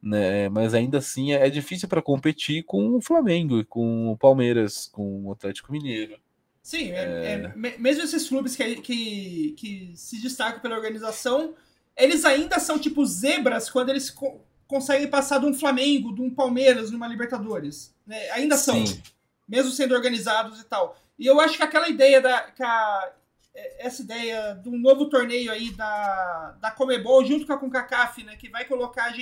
[0.01, 0.47] Né?
[0.47, 5.25] Mas ainda assim é, é difícil para competir com o Flamengo, com o Palmeiras, com
[5.25, 6.17] o Atlético Mineiro.
[6.63, 7.51] Sim, é...
[7.53, 11.55] É, mesmo esses clubes que, que, que se destacam pela organização,
[11.97, 16.29] eles ainda são tipo zebras quando eles co conseguem passar de um Flamengo, de um
[16.29, 17.93] Palmeiras numa Libertadores.
[18.07, 18.29] Né?
[18.29, 18.85] Ainda são.
[18.85, 19.01] Sim
[19.49, 20.95] mesmo sendo organizados e tal.
[21.17, 22.43] E eu acho que aquela ideia da.
[22.51, 23.12] Que a,
[23.53, 28.23] é, essa ideia de um novo torneio aí da, da Comebol, junto com a CONCACAF,
[28.23, 29.13] né, que vai colocar,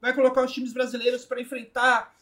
[0.00, 2.14] vai colocar os times brasileiros para enfrentar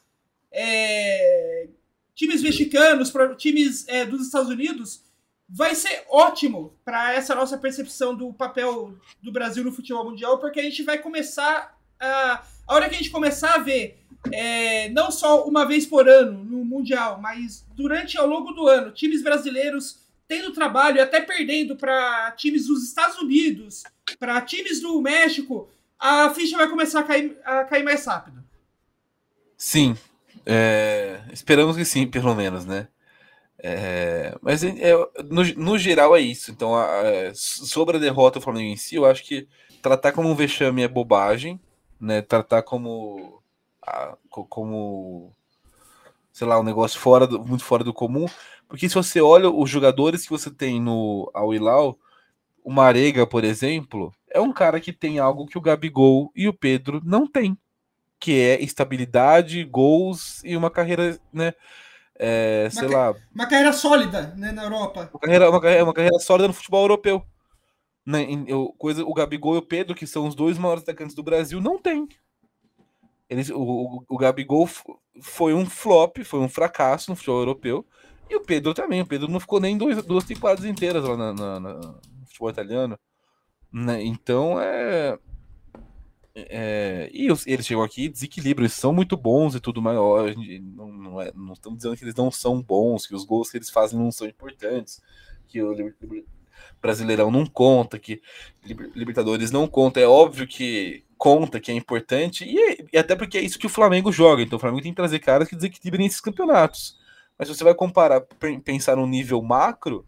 [0.52, 1.68] é,
[2.14, 5.02] times mexicanos, times é, dos Estados Unidos,
[5.48, 10.60] vai ser ótimo para essa nossa percepção do papel do Brasil no futebol mundial, porque
[10.60, 12.44] a gente vai começar a.
[12.66, 16.44] A hora que a gente começar a ver é, não só uma vez por ano
[16.44, 21.76] no Mundial, mas durante ao longo do ano, times brasileiros tendo trabalho e até perdendo
[21.76, 23.82] para times dos Estados Unidos,
[24.18, 28.42] para times do México, a ficha vai começar a cair, a cair mais rápido.
[29.56, 29.96] Sim,
[30.46, 32.88] é, esperamos que sim, pelo menos, né?
[33.58, 34.92] É, mas é,
[35.30, 36.50] no, no, geral é isso.
[36.50, 39.48] Então, a, a, sobre a derrota do Flamengo em si, eu acho que
[39.80, 41.58] tratar como um vexame é bobagem,
[42.04, 42.22] né?
[42.22, 43.42] Tratar como
[44.30, 45.32] como
[46.32, 48.26] sei lá, um negócio fora do, muito fora do comum,
[48.68, 51.96] porque se você olha os jogadores que você tem no Al Hilal,
[52.64, 56.52] o Marega, por exemplo, é um cara que tem algo que o Gabigol e o
[56.52, 57.56] Pedro não têm,
[58.18, 61.52] que é estabilidade, gols e uma carreira, né,
[62.16, 63.14] é, sei uma, lá...
[63.32, 65.10] Uma carreira sólida, né, na Europa.
[65.12, 67.24] Uma carreira, uma uma carreira sólida no futebol europeu.
[68.06, 68.26] Né,
[68.76, 71.78] coisa, o Gabigol e o Pedro, que são os dois maiores atacantes do Brasil, não
[71.78, 72.06] tem.
[73.28, 74.68] Eles, o, o, Gabigol
[75.20, 77.86] foi um flop, foi um fracasso no futebol europeu.
[78.28, 79.00] E o Pedro também.
[79.00, 82.50] O Pedro não ficou nem dois, duas temporadas inteiras lá na, na, na, no futebol
[82.50, 82.98] italiano.
[83.72, 84.02] Né?
[84.04, 85.18] Então é.
[86.36, 89.96] É, e os, eles chegam aqui desequilibram, eles são muito bons e tudo mais.
[89.96, 93.56] Não, não, é, não estamos dizendo que eles não são bons, que os gols que
[93.56, 95.00] eles fazem não são importantes,
[95.46, 95.72] que o
[96.80, 98.20] Brasileirão não conta, que
[98.64, 100.00] Libertadores não conta.
[100.00, 103.70] É óbvio que conta, que é importante, e, e, até porque é isso que o
[103.70, 104.42] Flamengo joga.
[104.42, 106.98] Então o Flamengo tem que trazer caras que desequilibrem esses campeonatos.
[107.38, 108.20] Mas se você vai comparar,
[108.64, 110.06] pensar no nível macro,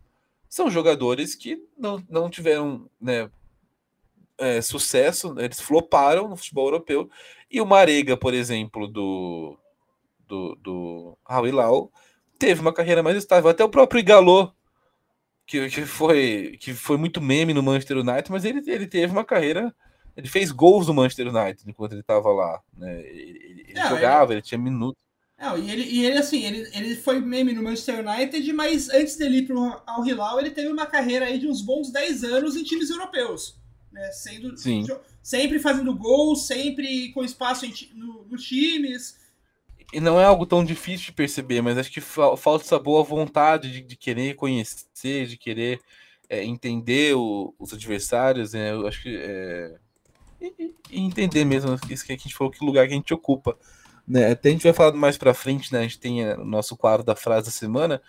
[0.49, 3.31] são jogadores que não, não tiveram né,
[4.39, 7.11] é, sucesso, eles floparam no futebol europeu.
[7.51, 9.59] E o Marega, por exemplo, do,
[10.27, 11.91] do, do Hilal,
[12.39, 13.51] teve uma carreira mais estável.
[13.51, 14.53] Até o próprio Igalô,
[15.47, 19.25] que, que, foi, que foi muito meme no Manchester United, mas ele, ele teve uma
[19.25, 19.75] carreira.
[20.17, 22.61] Ele fez gols no Manchester United enquanto ele estava lá.
[22.77, 23.01] Né?
[23.01, 24.41] Ele, ele Não, jogava, ele...
[24.41, 25.01] ele tinha minutos.
[25.39, 29.17] Não, e ele, e ele assim, ele, ele foi meme no Manchester United, mas antes
[29.17, 32.57] dele ir pro Al Hilal, ele teve uma carreira aí de uns bons 10 anos
[32.57, 33.55] em times europeus.
[33.93, 34.11] Né?
[34.13, 34.87] Sendo, Sim.
[35.23, 39.19] Sempre fazendo gols, sempre com espaço em, no, nos times.
[39.93, 43.71] E não é algo tão difícil de perceber, mas acho que falta essa boa vontade
[43.71, 45.81] de, de querer conhecer, de querer
[46.29, 48.73] é, entender o, os adversários, né?
[48.73, 49.17] Eu acho que.
[49.17, 49.77] É,
[50.41, 53.57] e, e entender mesmo isso que a gente falou, que lugar que a gente ocupa.
[54.07, 54.31] Né?
[54.31, 55.81] Até a gente vai falar mais para frente, né?
[55.81, 58.01] A gente tem o nosso quadro da frase da semana,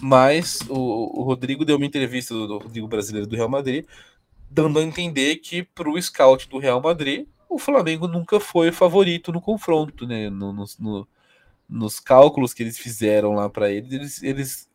[0.00, 3.86] mas o, o Rodrigo deu uma entrevista do, do Rodrigo Brasileiro do Real Madrid,
[4.50, 9.32] dando a entender que para o scout do Real Madrid, o Flamengo nunca foi favorito
[9.32, 10.28] no confronto, né?
[10.28, 11.08] No, no, no,
[11.68, 14.68] nos cálculos que eles fizeram lá para eles, eles, eles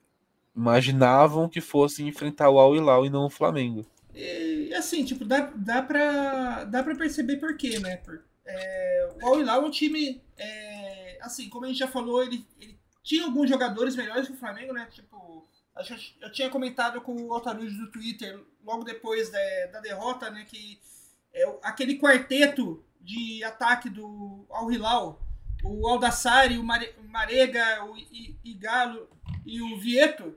[0.56, 3.86] imaginavam que fossem enfrentar o Al Hilal e não o Flamengo.
[4.14, 7.98] E assim, tipo, dá, dá, pra, dá pra perceber por quê, né?
[7.98, 12.24] Por, é, o Al Hilal é um time, é, assim, como a gente já falou,
[12.24, 14.88] ele, ele tinha alguns jogadores melhores que o Flamengo, né?
[14.92, 15.48] Tipo,
[16.22, 19.40] eu tinha comentado com o Altarujo do Twitter logo depois da,
[19.72, 20.46] da derrota, né?
[20.50, 20.80] Que
[21.34, 25.22] é, aquele quarteto de ataque do Al Hilal,
[25.64, 27.96] o Aldassari, o Marega, o
[28.44, 29.10] Igalo
[29.46, 30.36] e o Vieto,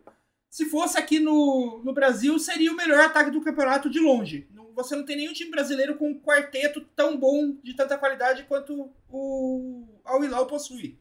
[0.50, 4.96] se fosse aqui no, no Brasil, seria o melhor ataque do campeonato de longe você
[4.96, 10.00] não tem nenhum time brasileiro com um quarteto tão bom, de tanta qualidade, quanto o
[10.04, 10.98] Al Hilal possui.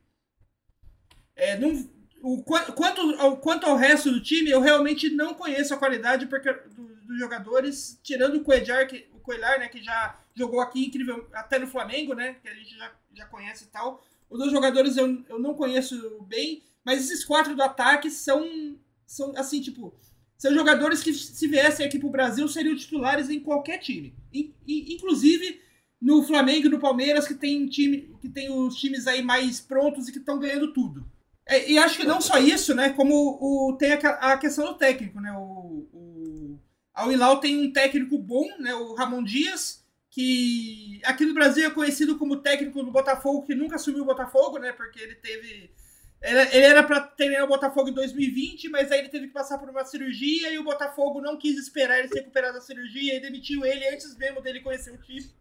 [1.35, 1.89] É, não,
[2.21, 6.95] o, quanto, ao, quanto ao resto do time, eu realmente não conheço a qualidade do,
[7.05, 11.57] dos jogadores, tirando o Coelhar, que, o Coelhar, né, que já jogou aqui incrível, até
[11.57, 14.03] no Flamengo, né, que a gente já, já conhece e tal.
[14.31, 19.33] Os dois jogadores eu, eu não conheço bem, mas esses quatro do ataque são, são
[19.35, 19.93] assim, tipo,
[20.37, 24.15] são jogadores que, se viessem aqui para o Brasil, seriam titulares em qualquer time.
[24.33, 25.59] E, e, inclusive
[26.01, 30.07] no Flamengo e no Palmeiras, que tem, time, que tem os times aí mais prontos
[30.07, 31.05] e que estão ganhando tudo.
[31.45, 32.89] É, e acho que não só isso, né?
[32.89, 35.31] Como o, tem a, a questão do técnico, né?
[35.33, 36.59] O, o
[36.93, 38.73] Al Hilal tem um técnico bom, né?
[38.73, 39.80] O Ramon Dias,
[40.11, 44.59] que aqui no Brasil é conhecido como técnico do Botafogo, que nunca assumiu o Botafogo,
[44.59, 44.73] né?
[44.73, 45.71] Porque ele teve
[46.21, 49.67] ele era para treinar o Botafogo em 2020, mas aí ele teve que passar por
[49.67, 53.65] uma cirurgia e o Botafogo não quis esperar ele se recuperar da cirurgia e demitiu
[53.65, 55.31] ele antes mesmo dele conhecer o time.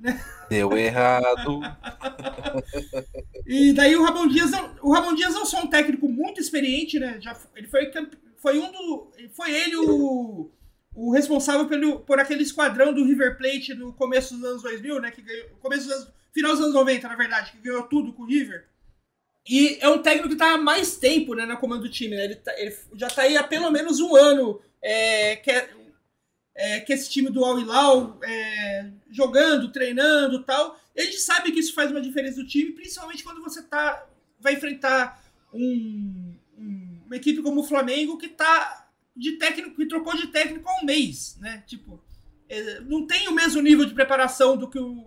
[0.00, 0.20] Né?
[0.50, 1.60] Deu errado.
[3.46, 6.98] e daí o Ramon Dias, não, o Ramon Dias não só um técnico muito experiente,
[6.98, 7.18] né?
[7.20, 7.88] Já, ele foi,
[8.38, 10.50] foi um do, foi ele o,
[11.00, 15.10] o responsável pelo, por aquele esquadrão do River Plate no começo dos anos 2000, né?
[15.12, 18.26] Que ganhou, começo dos final dos anos 90, na verdade, que ganhou tudo com o
[18.26, 18.66] River.
[19.48, 22.16] E é um técnico que está há mais tempo né, na comando do time.
[22.16, 22.24] Né?
[22.24, 25.70] Ele, tá, ele, já está aí há pelo menos um ano é, que, é,
[26.54, 30.78] é, que esse time do Al Hilal é, jogando, treinando tal.
[30.94, 34.04] E a gente sabe que isso faz uma diferença no time, principalmente quando você tá,
[34.40, 35.22] vai enfrentar
[35.54, 38.87] um, um, uma equipe como o Flamengo que tá
[39.18, 41.36] de técnico, que trocou de técnico há um mês.
[41.40, 41.62] Né?
[41.66, 42.02] Tipo,
[42.48, 45.06] é, não tem o mesmo nível de preparação do que o.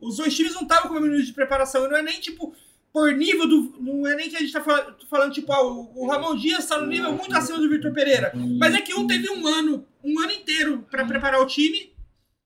[0.00, 1.88] Os dois times não estavam com o mesmo nível de preparação.
[1.88, 2.54] Não é nem tipo
[2.92, 3.76] por nível do.
[3.80, 6.80] Não é nem que a gente tá falando, falando tipo, ah, o, Ramon Dias tá
[6.80, 8.32] no nível muito acima do Vitor Pereira.
[8.58, 11.92] Mas é que um teve um ano, um ano inteiro para preparar o time,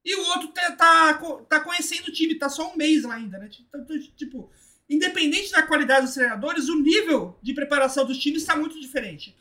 [0.05, 1.15] e o outro tá,
[1.49, 3.51] tá, conhecendo o time, tá só um mês lá ainda, né?
[3.69, 3.85] Então,
[4.17, 4.51] tipo,
[4.89, 9.37] independente da qualidade dos treinadores, o nível de preparação dos times está muito diferente.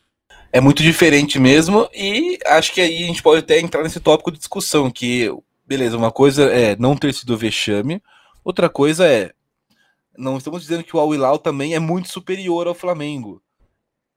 [0.52, 4.32] É muito diferente mesmo, e acho que aí a gente pode até entrar nesse tópico
[4.32, 5.30] de discussão, que,
[5.66, 8.02] beleza, uma coisa é não ter sido vexame,
[8.44, 9.34] outra coisa é
[10.18, 13.42] não estamos dizendo que o Al Hilal também é muito superior ao Flamengo.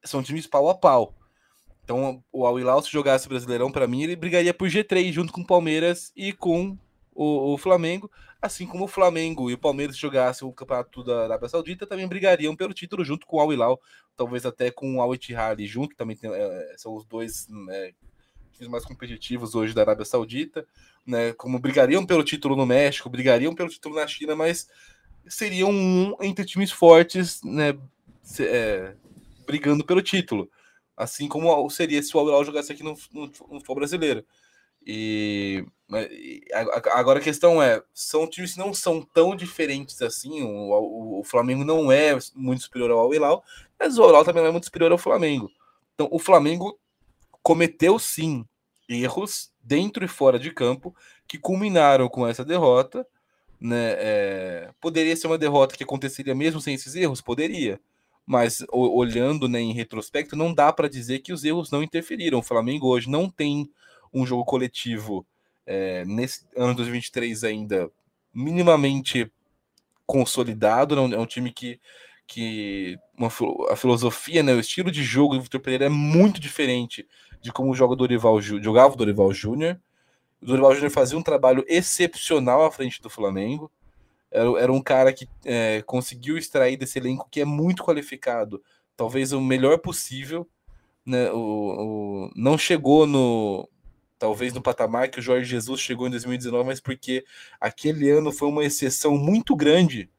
[0.02, 1.14] São times pau a pau.
[1.84, 5.42] Então, o Al Hilal, se jogasse Brasileirão, para mim, ele brigaria por G3 junto com
[5.42, 6.78] o Palmeiras e com
[7.12, 8.10] o, o, Flamengo.
[8.42, 12.08] Assim como o Flamengo e o Palmeiras se jogassem o campeonato da Arábia Saudita, também
[12.08, 13.80] brigariam pelo título junto com o Al Hilal.
[14.16, 17.92] Talvez até com o Al Ittihad junto, que também tem, é, são os dois né,
[18.68, 20.66] mais competitivos hoje da Arábia Saudita,
[21.06, 21.32] né?
[21.34, 24.68] Como brigariam pelo título no México, brigariam pelo título na China, mas
[25.28, 27.78] seriam um entre times fortes, né?
[28.40, 28.94] É,
[29.46, 30.50] brigando pelo título.
[30.96, 34.24] Assim como seria se o Al-Hilal jogasse aqui no, no, no futebol brasileiro.
[34.86, 35.64] E
[36.92, 40.42] agora a questão é, são times que não são tão diferentes assim.
[40.42, 43.44] O, o, o Flamengo não é muito superior ao Al-Hilal,
[43.78, 45.50] mas o Al-Hilal também não é muito superior ao Flamengo.
[45.94, 46.78] Então, o Flamengo
[47.42, 48.44] cometeu sim
[48.88, 50.94] erros dentro e fora de campo
[51.26, 53.06] que culminaram com essa derrota.
[53.60, 53.94] Né?
[53.98, 57.20] É, poderia ser uma derrota que aconteceria mesmo sem esses erros?
[57.20, 57.78] Poderia.
[58.24, 62.38] Mas olhando né, em retrospecto, não dá para dizer que os erros não interferiram.
[62.38, 63.70] O Flamengo hoje não tem
[64.12, 65.26] um jogo coletivo
[65.66, 67.90] é, nesse ano 2023 ainda
[68.32, 69.30] minimamente
[70.06, 70.96] consolidado.
[70.96, 71.80] Não, é um time que,
[72.26, 73.30] que uma,
[73.70, 77.06] a filosofia, né, o estilo de jogo do Vitor Pereira é muito diferente
[77.40, 79.80] de como joga Dorival, jogava o Dorival Júnior.
[80.42, 83.70] O Dorival Júnior fazia um trabalho excepcional à frente do Flamengo.
[84.30, 88.62] Era, era um cara que é, conseguiu extrair desse elenco que é muito qualificado,
[88.96, 90.48] talvez o melhor possível.
[91.04, 91.30] Né?
[91.32, 93.68] O, o, não chegou no,
[94.20, 97.24] talvez no patamar que o Jorge Jesus chegou em 2019, mas porque
[97.58, 100.10] aquele ano foi uma exceção muito grande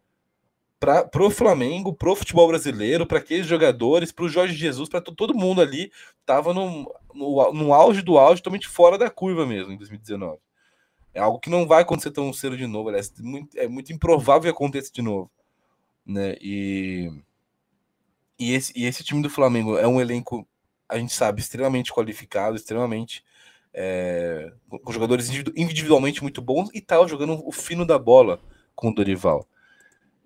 [0.79, 4.99] para o Flamengo, para o futebol brasileiro, para aqueles jogadores, para o Jorge Jesus, para
[4.99, 9.71] todo mundo ali, estava no, no, no, auge do auge, totalmente fora da curva mesmo,
[9.71, 10.39] em 2019.
[11.13, 13.93] É algo que não vai acontecer tão cedo de novo, aliás, é muito, é muito
[13.93, 15.29] improvável que aconteça de novo.
[16.03, 16.35] Né?
[16.41, 17.11] E,
[18.39, 20.47] e, esse, e esse time do Flamengo é um elenco,
[20.89, 23.23] a gente sabe, extremamente qualificado, extremamente
[23.73, 24.51] é,
[24.83, 28.39] com jogadores individualmente muito bons e tal, jogando o fino da bola
[28.75, 29.47] com o Dorival.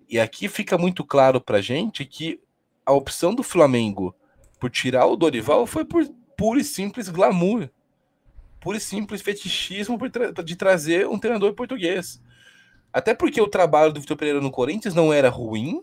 [0.08, 2.40] E aqui fica muito claro pra gente que
[2.84, 4.14] a opção do Flamengo
[4.60, 6.06] por tirar o Dorival foi por
[6.36, 7.68] puro e simples glamour,
[8.60, 9.98] puro e simples fetichismo
[10.44, 12.22] de trazer um treinador português.
[12.92, 15.82] Até porque o trabalho do Vitor Pereira no Corinthians não era ruim,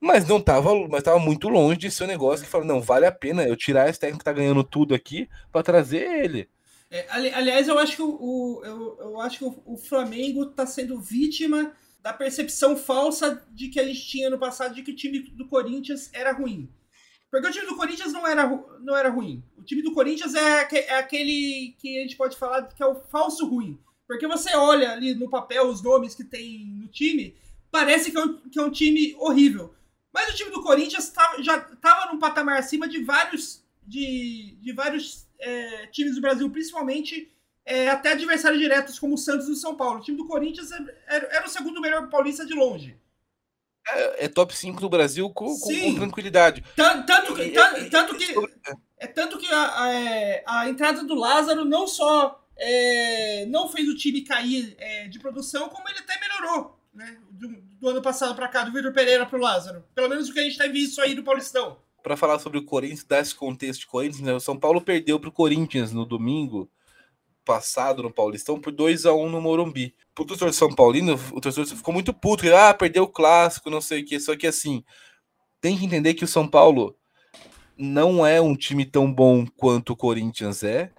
[0.00, 3.06] mas não estava mas tava muito longe de ser um negócio que fala, não, vale
[3.06, 6.48] a pena eu tirar esse técnico que tá ganhando tudo aqui para trazer ele.
[6.90, 10.42] É, ali, aliás, eu acho que, o, o eu, eu, acho que o, o Flamengo
[10.44, 14.90] está sendo vítima da percepção falsa de que a gente tinha no passado de que
[14.90, 16.68] o time do Corinthians era ruim.
[17.30, 18.44] Porque o time do Corinthians não era,
[18.80, 19.42] não era ruim.
[19.56, 22.96] O time do Corinthians é, é aquele que a gente pode falar que é o
[22.96, 23.78] falso ruim.
[24.08, 27.36] Porque você olha ali no papel os nomes que tem no time,
[27.70, 29.72] parece que é um, que é um time horrível.
[30.12, 34.72] Mas o time do Corinthians tá, já estava num patamar acima de vários, de, de
[34.72, 37.32] vários é, times do Brasil, principalmente
[37.64, 40.00] é, até adversários diretos como o Santos e o São Paulo.
[40.00, 42.96] O time do Corinthians era, é, é, era o segundo melhor paulista de longe.
[43.88, 46.64] É, é top 5 do Brasil com, com, com tranquilidade.
[46.74, 48.34] Tanto, tanto, que, tanto, tanto que,
[48.98, 53.96] é tanto que a, a, a, entrada do Lázaro não só é, não fez o
[53.96, 57.18] time cair é, de produção, como ele até melhorou né?
[57.30, 57.48] Do,
[57.80, 59.84] do ano passado para cá, do Vitor Pereira para o Lázaro.
[59.94, 61.78] Pelo menos o que a gente tem visto aí do Paulistão.
[62.02, 64.32] Para falar sobre o Corinthians, dar esse contexto de Corinthians, né?
[64.32, 66.70] o São Paulo perdeu para o Corinthians no domingo
[67.44, 69.94] passado no Paulistão por 2 a 1 no Morumbi.
[70.14, 74.02] Pro torcedor São Paulino, o torcedor ficou muito puto, ah, perdeu o clássico, não sei
[74.02, 74.84] o que, só que assim,
[75.60, 76.96] tem que entender que o São Paulo
[77.76, 80.92] não é um time tão bom quanto o Corinthians é,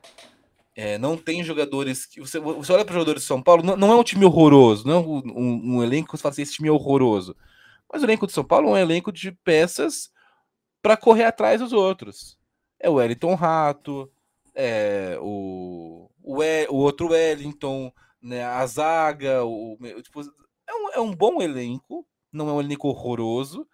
[0.76, 2.22] é, não tem jogadores que.
[2.22, 4.88] Você, você olha para os jogadores de São Paulo, não, não, é um time horroroso,
[4.88, 7.36] não é um, um, um elenco que você fala assim, esse time é horroroso.
[7.92, 10.10] Mas o elenco de São Paulo é um elenco de peças
[10.82, 12.38] para correr atrás dos outros.
[12.80, 14.10] É o Wellington Rato,
[14.56, 21.14] é o, o, o outro Wellington, né, a zaga, o, tipo, é, um, é um
[21.14, 23.68] bom elenco, não é um elenco horroroso,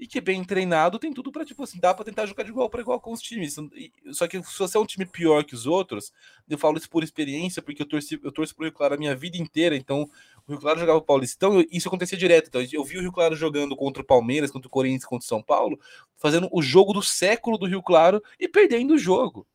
[0.00, 2.48] e que é bem treinado, tem tudo para tipo assim, dá para tentar jogar de
[2.48, 3.56] igual para igual com os times.
[4.12, 6.10] Só que se você é um time pior que os outros,
[6.48, 9.14] eu falo isso por experiência, porque eu torci, eu torço pro Rio Claro a minha
[9.14, 10.08] vida inteira, então
[10.48, 12.48] o Rio Claro jogava o Paulistão, isso acontecia direto.
[12.48, 15.28] Então eu vi o Rio Claro jogando contra o Palmeiras, contra o Corinthians, contra o
[15.28, 15.78] São Paulo,
[16.16, 19.46] fazendo o jogo do século do Rio Claro e perdendo o jogo.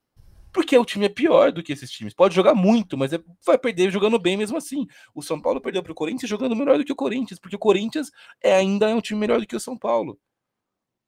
[0.53, 2.13] Porque o time é pior do que esses times.
[2.13, 4.87] Pode jogar muito, mas é, vai perder jogando bem mesmo assim.
[5.13, 7.59] O São Paulo perdeu para o Corinthians jogando melhor do que o Corinthians, porque o
[7.59, 8.09] Corinthians
[8.41, 10.17] é, ainda é um time melhor do que o São Paulo.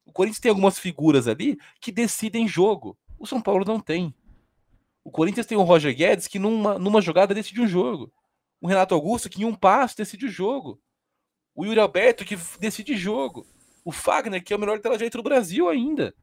[0.08, 2.98] O Corinthians tem algumas figuras ali que decidem jogo.
[3.20, 4.16] O São Paulo não tem.
[5.04, 8.12] O Corinthians tem o Roger Guedes que numa, numa jogada decide um jogo.
[8.62, 10.82] O Renato Augusto que em um passo decide o jogo.
[11.54, 13.46] O Yuri Alberto que decide jogo.
[13.84, 16.16] O Fagner que é o melhor lateral do Brasil ainda.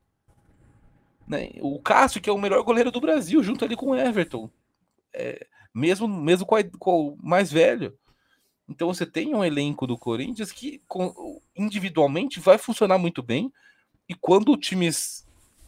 [1.29, 1.51] Né?
[1.61, 4.51] O Cássio que é o melhor goleiro do Brasil junto ali com o Everton.
[5.13, 7.97] É, mesmo mesmo com, a, com o mais velho.
[8.69, 10.83] Então você tem um elenco do Corinthians que
[11.55, 13.53] individualmente vai funcionar muito bem,
[14.09, 15.25] e quando times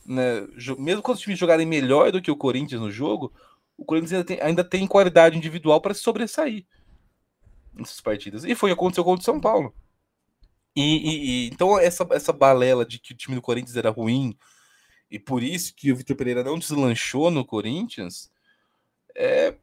[0.07, 0.47] né,
[0.79, 3.33] mesmo quando os times jogarem melhor do que o Corinthians no jogo,
[3.77, 6.65] o Corinthians ainda tem, ainda tem qualidade individual para se sobressair
[7.75, 8.45] nessas partidas.
[8.45, 9.75] E foi o que aconteceu contra o São Paulo.
[10.75, 14.37] E, e, e, então essa, essa balela de que o time do Corinthians era ruim
[15.11, 18.31] e por isso que o Vitor Pereira não deslanchou no Corinthians
[19.15, 19.55] é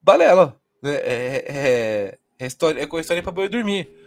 [0.00, 0.60] balela.
[0.80, 0.94] Né?
[0.94, 4.01] É, é, é, história, é com a história para boi dormir.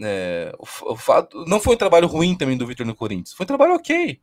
[0.00, 3.44] É, o, o, fato não foi um trabalho ruim também do Vitor no Corinthians, foi
[3.44, 4.20] um trabalho ok.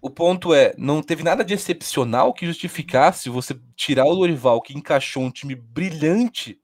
[0.00, 4.76] O ponto é, não teve nada de excepcional que justificasse você tirar o Lorival, que
[4.76, 6.60] encaixou um time brilhante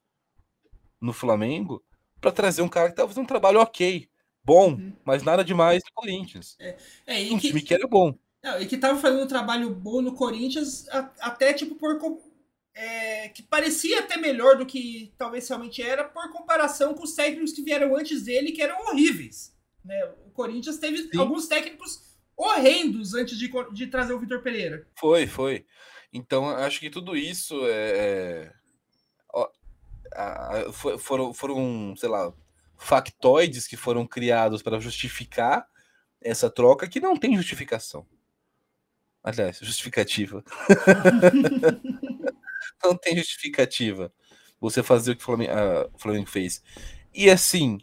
[1.00, 1.84] no Flamengo,
[2.20, 4.08] para trazer um cara que estava fazendo um trabalho ok
[4.48, 4.92] bom, uhum.
[5.04, 6.56] mas nada demais do Corinthians.
[6.58, 6.76] É,
[7.06, 8.14] é um que, time que era bom.
[8.42, 10.86] Não, e que tava fazendo um trabalho bom no Corinthians,
[11.20, 11.98] até tipo por.
[12.80, 17.52] É, que parecia até melhor do que talvez realmente era, por comparação com os técnicos
[17.52, 19.52] que vieram antes dele, que eram horríveis.
[19.84, 20.00] Né?
[20.24, 21.18] O Corinthians teve Sim.
[21.18, 24.86] alguns técnicos horrendos antes de, de trazer o Vitor Pereira.
[24.94, 25.66] Foi, foi.
[26.12, 28.52] Então, acho que tudo isso é.
[30.14, 32.32] é foram, foram, sei lá,
[32.76, 35.66] factoides que foram criados para justificar
[36.20, 38.06] essa troca que não tem justificação.
[39.22, 40.44] Aliás, justificativa.
[42.84, 44.12] não tem justificativa
[44.60, 45.52] você fazer o que o Flamengo,
[45.94, 46.62] o Flamengo fez.
[47.14, 47.78] E assim,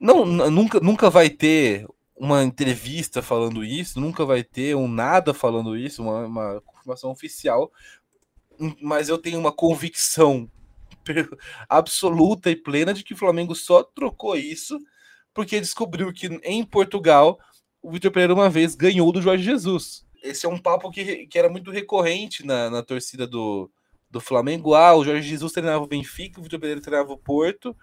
[0.00, 1.86] não, nunca, nunca vai ter
[2.16, 7.70] uma entrevista falando isso, nunca vai ter um nada falando isso, uma, uma confirmação oficial,
[8.80, 10.50] mas eu tenho uma convicção
[11.68, 14.78] absoluta e plena de que o Flamengo só trocou isso
[15.32, 17.38] porque descobriu que em Portugal
[17.80, 20.04] o Vitor Pereira uma vez ganhou do Jorge Jesus.
[20.22, 23.70] Esse é um papo que, que era muito recorrente na, na torcida do,
[24.10, 24.74] do Flamengo.
[24.74, 27.76] Ah, o Jorge Jesus treinava o Benfica, o Vitor Pereira treinava o Porto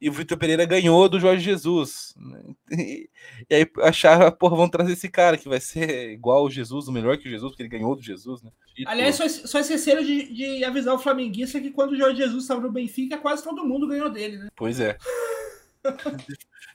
[0.00, 2.14] e o Vitor Pereira ganhou do Jorge Jesus.
[2.72, 3.10] E,
[3.50, 6.92] e aí acharam, porra, vamos trazer esse cara que vai ser igual o Jesus, o
[6.92, 8.52] melhor que o Jesus, porque ele ganhou do Jesus, né?
[8.78, 12.44] E Aliás, só, só esqueceram de, de avisar o flamenguista que quando o Jorge Jesus
[12.44, 14.48] estava no Benfica, quase todo mundo ganhou dele, né?
[14.54, 14.96] Pois é.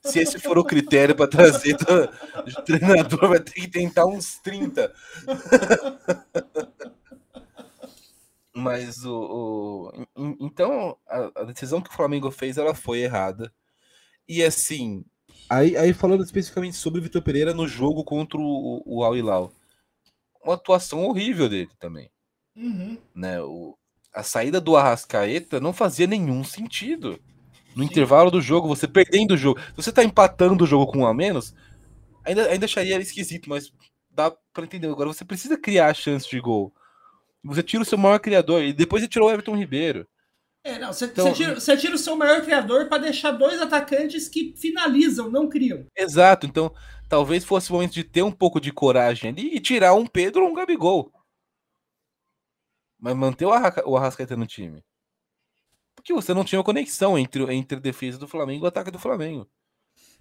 [0.04, 4.94] Se esse for o critério para trazer o treinador, vai ter que tentar uns 30.
[8.54, 13.52] Mas o, o então a, a, decisão que o Flamengo fez ela foi errada.
[14.28, 15.04] E assim,
[15.50, 19.52] aí, aí falando especificamente sobre o Vitor Pereira no jogo contra o, o Al Hilal,
[20.44, 22.10] uma atuação horrível dele também.
[22.56, 22.98] Uhum.
[23.14, 23.78] Né, o,
[24.14, 27.20] a saída do Arrascaeta não fazia nenhum sentido.
[27.76, 27.90] No Sim.
[27.90, 31.06] intervalo do jogo, você perdendo o jogo, se você tá empatando o jogo com um
[31.06, 31.54] a menos,
[32.24, 33.72] ainda, ainda acharia esquisito, mas
[34.10, 34.88] dá para entender.
[34.88, 36.74] Agora você precisa criar a chance de gol.
[37.44, 40.08] Você tira o seu maior criador e depois você tirou o Everton Ribeiro.
[40.64, 43.62] É, não, você, então, você, tira, você tira o seu maior criador para deixar dois
[43.62, 45.86] atacantes que finalizam, não criam.
[45.96, 46.74] Exato, então
[47.08, 50.44] talvez fosse o momento de ter um pouco de coragem ali e tirar um Pedro
[50.44, 51.12] ou um Gabigol.
[53.00, 54.84] Mas manter o, Arra o Arrascaeta no time.
[56.06, 59.00] Porque você não tinha conexão entre, entre a defesa do Flamengo e o ataque do
[59.00, 59.50] Flamengo.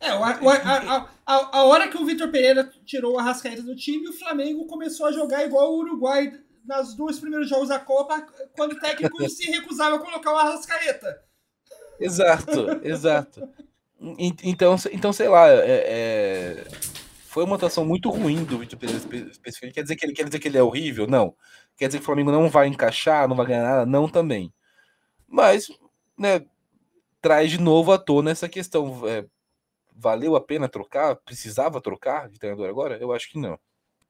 [0.00, 4.08] É, a, a, a, a, hora que o Vitor Pereira tirou o Arrascaeta do time,
[4.08, 6.32] o Flamengo começou a jogar igual o Uruguai
[6.64, 8.26] nas duas primeiros jogos da Copa,
[8.56, 11.22] quando o técnico se recusava a colocar o Arrascaeta.
[12.00, 13.46] Exato, exato.
[14.42, 16.64] Então, então sei lá, é, é...
[17.26, 19.74] foi uma atuação muito ruim do Vitor Pereira especificamente.
[19.74, 21.06] Quer dizer que ele quer dizer que ele é horrível?
[21.06, 21.36] Não.
[21.76, 23.84] Quer dizer que o Flamengo não vai encaixar, não vai ganhar nada?
[23.84, 24.50] Não também.
[25.34, 25.68] Mas,
[26.16, 26.46] né,
[27.20, 29.04] traz de novo à tona essa questão.
[29.08, 29.26] É,
[29.92, 31.16] valeu a pena trocar?
[31.16, 32.96] Precisava trocar de treinador agora?
[32.98, 33.58] Eu acho que não.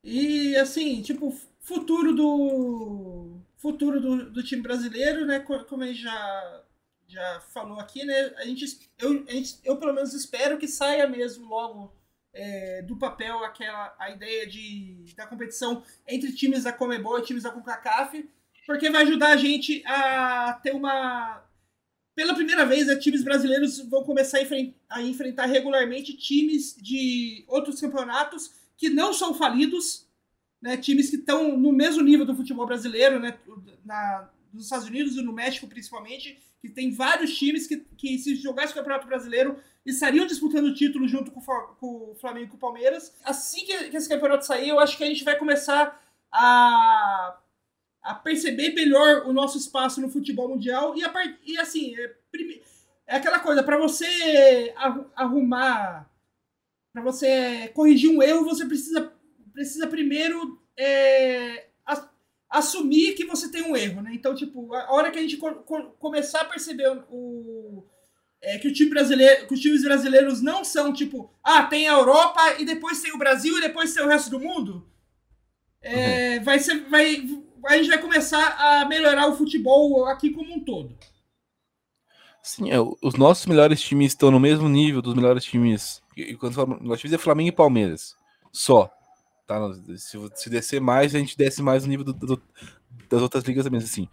[0.03, 5.41] E assim, tipo, futuro do futuro do, do time brasileiro, né?
[5.41, 6.63] Como a gente já,
[7.09, 8.35] já falou aqui, né?
[8.37, 11.91] A gente, eu, a gente, eu pelo menos espero que saia mesmo logo
[12.35, 17.45] é, do papel aquela a ideia de da competição entre times da Comebol e times
[17.45, 18.29] da CONCACAF,
[18.67, 21.43] porque vai ajudar a gente a ter uma
[22.15, 27.45] pela primeira vez, né, times brasileiros vão começar a, enfren a enfrentar regularmente times de
[27.49, 30.07] outros campeonatos que não são falidos,
[30.63, 33.37] né, times que estão no mesmo nível do futebol brasileiro, né,
[33.85, 38.37] na, nos Estados Unidos e no México principalmente, que tem vários times que, que se
[38.37, 42.57] jogasse o Campeonato Brasileiro estariam disputando o título junto com, com o Flamengo e com
[42.57, 43.15] o Palmeiras.
[43.23, 46.01] Assim que, que esse campeonato sair, eu acho que a gente vai começar
[46.33, 47.37] a,
[48.05, 51.13] a perceber melhor o nosso espaço no futebol mundial e, a,
[51.45, 52.15] e assim, é,
[53.07, 54.73] é aquela coisa, para você
[55.17, 56.09] arrumar
[56.95, 59.13] para você corrigir um erro, você precisa,
[59.53, 61.67] precisa primeiro é,
[62.49, 64.13] assumir que você tem um erro, né?
[64.15, 65.53] Então, tipo, a hora que a gente co
[65.99, 67.85] começar a perceber o,
[68.41, 71.95] é, que, o time brasileiro, que os times brasileiros não são, tipo, ah, tem a
[71.95, 74.89] Europa e depois tem o Brasil e depois tem o resto do mundo,
[75.83, 77.27] é, vai ser, vai,
[77.67, 80.97] a gente vai começar a melhorar o futebol aqui como um todo.
[82.43, 86.03] Sim, é, os nossos melhores times estão no mesmo nível dos melhores times.
[86.17, 88.15] E quando melhores times é Flamengo e Palmeiras.
[88.53, 88.91] Só.
[89.47, 89.59] Tá?
[89.97, 92.43] Se, se descer mais, a gente desce mais no nível do, do,
[93.09, 93.81] das outras ligas também.
[93.81, 94.09] Assim,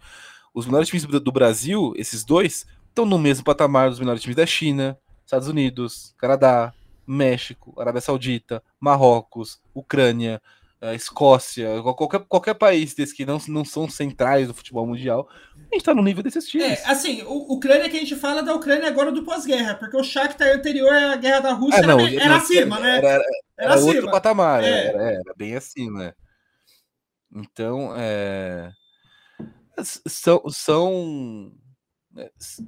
[0.54, 4.36] os melhores times do, do Brasil, esses dois, estão no mesmo patamar dos melhores times
[4.36, 6.72] da China, Estados Unidos, Canadá,
[7.06, 10.40] México, Arábia Saudita, Marrocos, Ucrânia,
[10.82, 15.28] a Escócia, qualquer, qualquer país desses que não, não são centrais do futebol mundial,
[15.70, 16.80] a gente tá no nível desses times.
[16.80, 20.02] É, assim, o Ucrânia que a gente fala da Ucrânia agora do pós-guerra, porque o
[20.02, 22.98] Shakhtar anterior à guerra da Rússia ah, não, era, era, acima, né?
[22.98, 23.24] Era, era,
[23.56, 23.94] era acima.
[23.94, 24.86] outro patamar, é.
[24.88, 26.00] era, era, bem acima.
[26.00, 26.12] Né?
[27.36, 28.72] Então, é...
[29.84, 31.52] são, são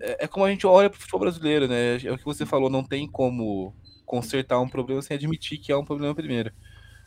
[0.01, 1.97] é, é como a gente olha para o futebol brasileiro, né?
[1.97, 3.75] É o que você falou, não tem como
[4.07, 6.53] consertar um problema sem admitir que é um problema primeiro.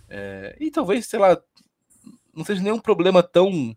[0.10, 1.42] É, e talvez, sei lá,
[2.34, 3.76] não seja nenhum problema tão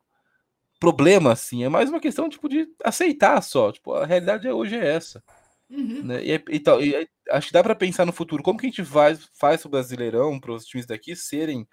[0.79, 4.95] problema assim, é mais uma questão tipo de aceitar só, tipo, a realidade hoje é
[4.95, 5.23] essa.
[5.69, 6.03] Uhum.
[6.03, 6.25] Né?
[6.25, 8.85] E, e, tal, e, acho que dá para pensar no futuro, como que a gente
[8.85, 11.69] faz, faz o Brasileirão para os times daqui serem,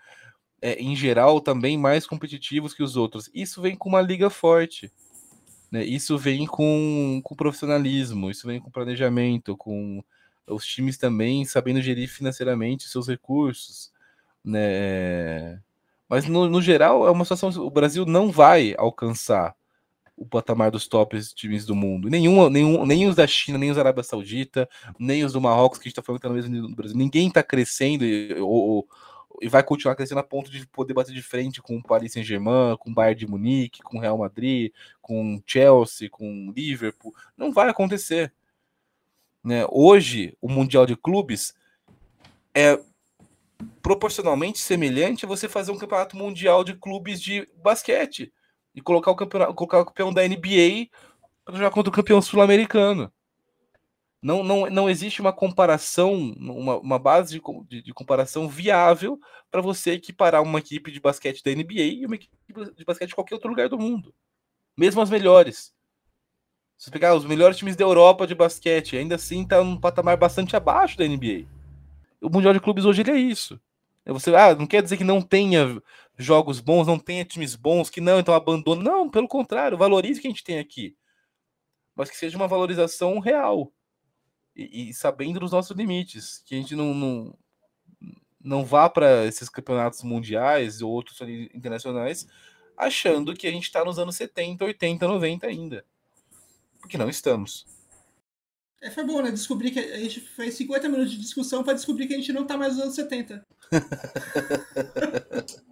[0.62, 3.30] é, em geral, também mais competitivos que os outros.
[3.34, 4.92] Isso vem com uma liga forte.
[5.72, 5.84] Né?
[5.84, 10.04] Isso vem com, com profissionalismo, isso vem com planejamento, com
[10.46, 13.92] os times também sabendo gerir financeiramente seus recursos,
[14.44, 15.62] né?
[16.10, 19.56] Mas no, no geral é uma situação o Brasil não vai alcançar
[20.16, 22.10] o patamar dos tops times do mundo.
[22.10, 24.68] Nenhum, nenhum, nem os da China, nem os da Arábia Saudita,
[24.98, 26.76] nem os do Marrocos, que a gente está falando que tá no mesmo nível do
[26.76, 26.98] Brasil.
[26.98, 28.88] Ninguém está crescendo e, ou,
[29.40, 32.76] e vai continuar crescendo a ponto de poder bater de frente com o Paris Saint-Germain,
[32.80, 34.72] com o Bayern de Munique, com o Real Madrid,
[35.02, 37.14] com o Chelsea, com o Liverpool.
[37.38, 38.34] Não vai acontecer.
[39.44, 39.68] Né?
[39.70, 41.54] Hoje, o Mundial de Clubes
[42.56, 42.80] é
[43.82, 48.32] proporcionalmente semelhante a você fazer um campeonato mundial de clubes de basquete
[48.76, 50.90] e colocar o colocar o campeão da NBA
[51.44, 53.12] para jogar contra o campeão sul-americano.
[54.22, 59.62] Não, não, não existe uma comparação, uma, uma base de, de, de comparação viável para
[59.62, 62.34] você equiparar uma equipe de basquete da NBA e uma equipe
[62.76, 64.14] de basquete de qualquer outro lugar do mundo.
[64.76, 65.74] Mesmo as melhores.
[66.78, 70.18] Se você pegar os melhores times da Europa de basquete, ainda assim está num patamar
[70.18, 71.57] bastante abaixo da NBA.
[72.22, 73.60] O Mundial de Clubes hoje ele é isso.
[74.06, 75.82] É você, ah, não quer dizer que não tenha
[76.18, 78.82] jogos bons, não tenha times bons, que não, então abandona.
[78.82, 80.96] Não, pelo contrário, valorize o que a gente tem aqui.
[81.96, 83.72] Mas que seja uma valorização real
[84.56, 87.38] e, e sabendo dos nossos limites, que a gente não, não,
[88.42, 91.20] não vá para esses campeonatos mundiais ou outros
[91.54, 92.28] internacionais
[92.78, 95.86] achando que a gente está nos anos 70, 80, 90 ainda.
[96.80, 97.66] Porque não estamos.
[98.82, 99.32] É, foi bom, né?
[99.32, 102.44] Descobrir que a gente fez 50 minutos de discussão para descobrir que a gente não
[102.44, 103.46] está mais nos anos 70.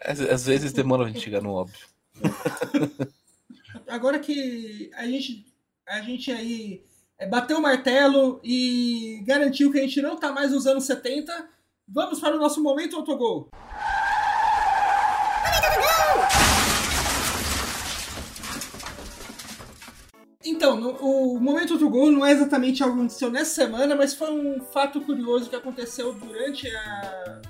[0.00, 1.86] às, às, vezes demora a gente chegar no óbvio.
[3.86, 5.46] Agora que a gente,
[5.86, 6.82] a gente aí
[7.18, 11.48] é, bateu o martelo e garantiu que a gente não está mais nos anos 70.
[11.86, 13.48] Vamos para o nosso momento autogol.
[20.48, 24.30] Então, no, o momento autogol não é exatamente algo que aconteceu nessa semana, mas foi
[24.30, 27.40] um fato curioso que aconteceu durante a,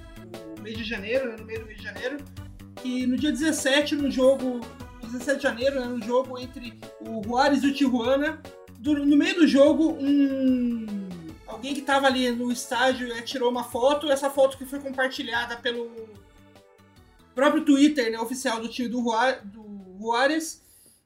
[0.56, 2.16] o mês de janeiro, né, no meio do mês de janeiro,
[2.76, 4.60] que no dia 17, no jogo
[5.02, 8.42] 17 de janeiro, né, no jogo entre o Juárez e o Tijuana,
[8.80, 10.86] no meio do jogo, um
[11.58, 14.10] alguém que estava ali no estádio é, tirou uma foto.
[14.10, 16.08] Essa foto que foi compartilhada pelo
[17.34, 19.02] próprio Twitter né, oficial do time do,
[19.98, 20.62] Juárez.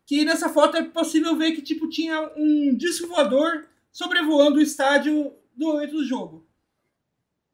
[0.07, 5.33] Que nessa foto é possível ver que tipo tinha um disco voador sobrevoando o estádio
[5.57, 6.47] momento do jogo.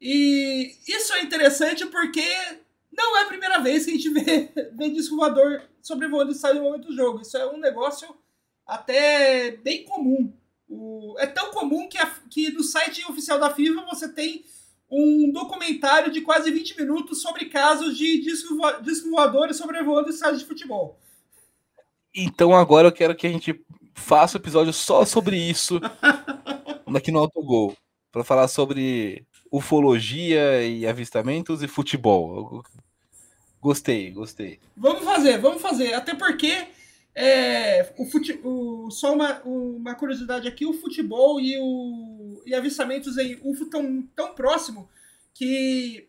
[0.01, 2.23] E isso é interessante porque
[2.91, 6.61] não é a primeira vez que a gente vê, vê disco voador sobrevoando o estádio
[6.61, 7.21] no momento do jogo.
[7.21, 8.15] Isso é um negócio
[8.65, 10.33] até bem comum.
[10.67, 14.45] O, é tão comum que, a, que no site oficial da FIFA você tem
[14.89, 20.47] um documentário de quase 20 minutos sobre casos de disco, disco voadores sobrevoando estádios de
[20.47, 20.99] futebol.
[22.13, 23.59] Então agora eu quero que a gente
[23.93, 25.79] faça um episódio só sobre isso
[26.95, 27.75] aqui no Autogol.
[28.11, 32.63] Para falar sobre ufologia e avistamentos e futebol.
[33.61, 34.59] Gostei, gostei.
[34.75, 35.93] Vamos fazer, vamos fazer.
[35.93, 36.67] Até porque
[37.13, 43.17] é, o fute, o, só uma, uma curiosidade aqui, o futebol e, o, e avistamentos
[43.17, 44.89] em UFO estão tão próximo
[45.33, 46.08] que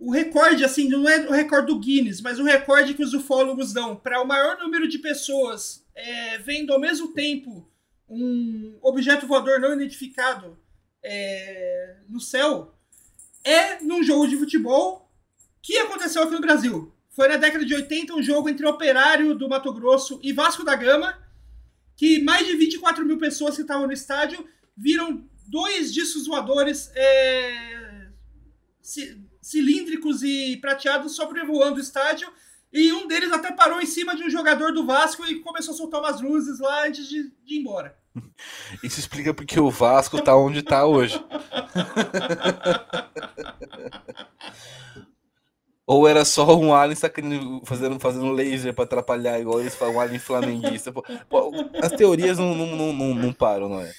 [0.00, 3.70] o recorde, assim, não é o recorde do Guinness, mas o recorde que os ufólogos
[3.70, 7.70] dão para o maior número de pessoas é, vendo ao mesmo tempo
[8.08, 10.58] um objeto voador não identificado
[11.02, 12.74] é, no céu
[13.44, 15.12] é num jogo de futebol
[15.60, 16.92] que aconteceu aqui no Brasil.
[17.10, 20.74] foi na década de 80 um jogo entre Operário do Mato Grosso e Vasco da
[20.76, 21.18] Gama,
[21.94, 28.08] que mais de 24 mil pessoas que estavam no estádio viram dois discos voadores é,
[29.40, 32.28] cilíndricos e prateados sobrevoando o estádio.
[32.72, 35.76] E um deles até parou em cima de um jogador do Vasco e começou a
[35.76, 37.96] soltar umas luzes lá antes de, de ir embora.
[38.82, 41.20] Isso explica porque o Vasco tá onde tá hoje.
[45.90, 46.96] Ou era só um alien
[47.64, 50.92] fazendo, fazendo laser para atrapalhar, igual eles falam, um alien flamenguista.
[50.92, 51.02] Pô,
[51.82, 53.92] as teorias não, não, não, não, param, não é?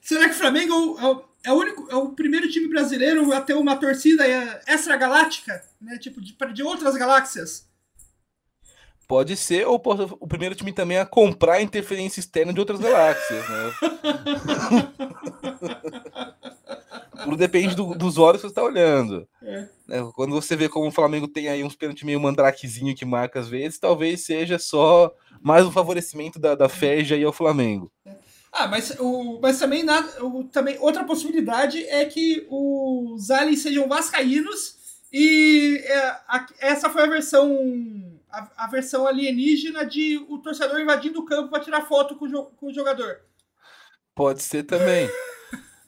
[0.00, 3.40] Será que o Flamengo é o, é o, único, é o primeiro time brasileiro a
[3.40, 4.24] ter uma torcida
[4.66, 5.98] extra-galáctica, né?
[5.98, 7.66] Tipo, de, de outras galáxias?
[9.06, 13.44] Pode ser, ou pode, o primeiro time também a comprar interferência externa de outras galáxias,
[13.48, 13.72] né?
[17.24, 19.26] Tudo depende do, dos olhos que você está olhando.
[19.42, 19.68] É.
[19.88, 23.40] Né, quando você vê como o Flamengo tem aí uns pênalti meio mandrakezinho que marca
[23.40, 27.90] às vezes, talvez seja só mais um favorecimento da, da Ferja ao Flamengo.
[28.56, 33.88] Ah, mas, o, mas também, nada, o, também outra possibilidade é que os aliens sejam
[33.88, 34.76] vascaínos
[35.12, 35.98] e é,
[36.28, 37.50] a, essa foi a versão
[38.30, 42.44] a, a, versão alienígena de o torcedor invadindo o campo para tirar foto com o,
[42.44, 43.22] com o jogador.
[44.14, 45.10] Pode ser também.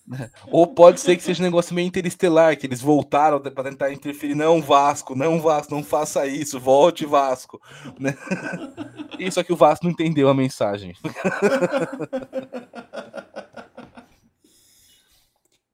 [0.51, 4.35] Ou pode ser que seja um negócio meio interestelar, que eles voltaram para tentar interferir.
[4.35, 7.61] Não, Vasco, não, Vasco, não faça isso, volte, Vasco.
[7.99, 8.17] Né?
[9.19, 10.95] Isso aqui o Vasco não entendeu a mensagem.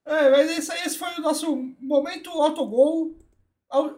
[0.05, 3.16] É, mas esse, esse foi o nosso momento autogol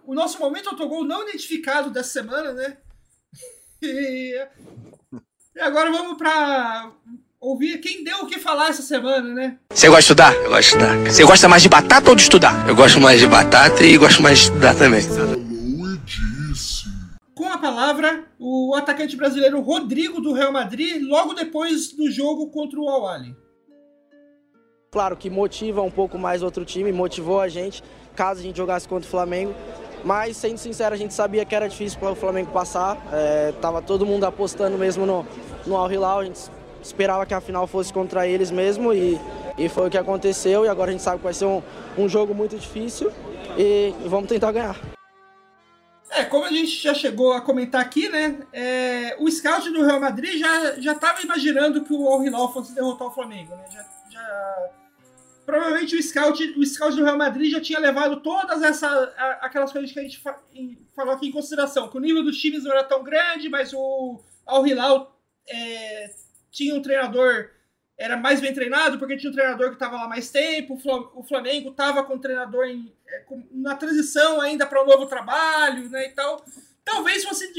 [0.07, 2.77] o nosso momento autogol não identificado dessa semana, né?
[3.83, 4.47] E,
[5.55, 6.93] e agora vamos para
[7.45, 9.59] ouvir quem deu o que falar essa semana, né?
[9.73, 10.35] Você gosta de estudar?
[10.35, 10.97] Eu gosto de estudar.
[11.13, 12.69] Você gosta mais de batata ou de estudar?
[12.69, 15.03] Eu gosto mais de batata e gosto mais de estudar também.
[17.35, 22.81] Com a palavra, o atacante brasileiro Rodrigo do Real Madrid, logo depois do jogo contra
[22.81, 23.37] o Al-Ali.
[24.91, 27.83] Claro que motiva um pouco mais outro time, motivou a gente
[28.15, 29.53] caso a gente jogasse contra o Flamengo.
[30.05, 32.99] Mas, sendo sincero, a gente sabia que era difícil para o Flamengo passar.
[33.11, 35.27] É, tava todo mundo apostando mesmo no,
[35.67, 36.21] no Al Hilal.
[36.21, 36.51] A gente
[36.85, 39.19] esperava que a final fosse contra eles mesmo e,
[39.57, 40.65] e foi o que aconteceu.
[40.65, 41.63] E agora a gente sabe que vai ser um,
[41.97, 43.11] um jogo muito difícil
[43.57, 44.79] e, vamos tentar ganhar.
[46.11, 48.39] É, como a gente já chegou a comentar aqui, né?
[48.53, 53.09] É, o scout do Real Madrid já estava imaginando que o Al Hilal fosse derrotar
[53.09, 53.65] o Flamengo, né?
[53.73, 54.71] Já, já
[55.45, 58.89] provavelmente o scout, o scout do Real Madrid já tinha levado todas essa,
[59.41, 60.23] aquelas coisas que a gente
[60.95, 64.21] falou aqui em consideração, que o nível dos times não era tão grande, mas o
[64.47, 65.19] Al Hilal
[65.49, 66.11] é,
[66.55, 67.51] tinha um treinador
[67.97, 70.79] era mais bem treinado porque tinha um treinador que estava lá mais tempo,
[71.15, 75.89] o Flamengo estava com o treinador em, é, na transição ainda para um novo trabalho,
[75.89, 76.45] né, e tal.
[76.85, 77.53] Talvez fosse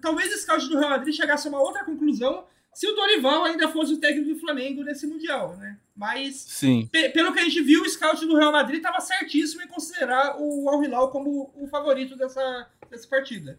[0.00, 3.68] talvez o scout do Real Madrid chegasse a uma outra conclusão se o Dorival ainda
[3.68, 5.78] fosse o técnico do Flamengo nesse Mundial, né?
[5.94, 6.88] Mas, Sim.
[7.12, 10.68] pelo que a gente viu, o scout do Real Madrid estava certíssimo em considerar o
[10.70, 13.58] Al Hilal como o favorito dessa, dessa partida.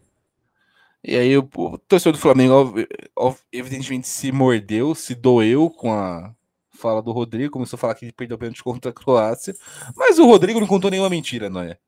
[1.04, 2.74] E aí o, o torcedor do Flamengo
[3.52, 6.34] evidentemente se mordeu, se doeu com a
[6.72, 9.54] fala do Rodrigo, começou a falar que ele perdeu o pênalti contra a Croácia,
[9.96, 11.78] mas o Rodrigo não contou nenhuma mentira, não é?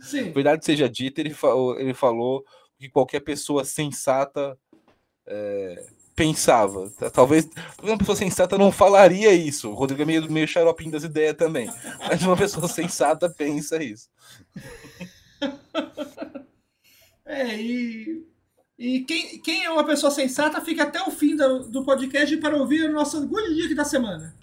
[0.00, 0.32] Sim.
[0.32, 2.44] Verdade seja dita, ele falou, ele falou
[2.78, 4.58] que qualquer pessoa sensata
[5.26, 5.84] é,
[6.16, 6.90] pensava.
[7.12, 7.48] Talvez
[7.82, 9.70] uma pessoa sensata não falaria isso.
[9.70, 11.70] O Rodrigo é meio, meio xaropinho das ideias também.
[12.08, 14.08] Mas uma pessoa sensata pensa isso.
[17.32, 18.26] É, e,
[18.80, 22.56] e quem, quem é uma pessoa sensata fica até o fim do, do podcast para
[22.56, 24.34] ouvir o nosso Good Dica da semana.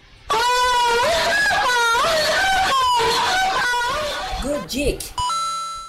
[4.40, 5.10] Good Dick.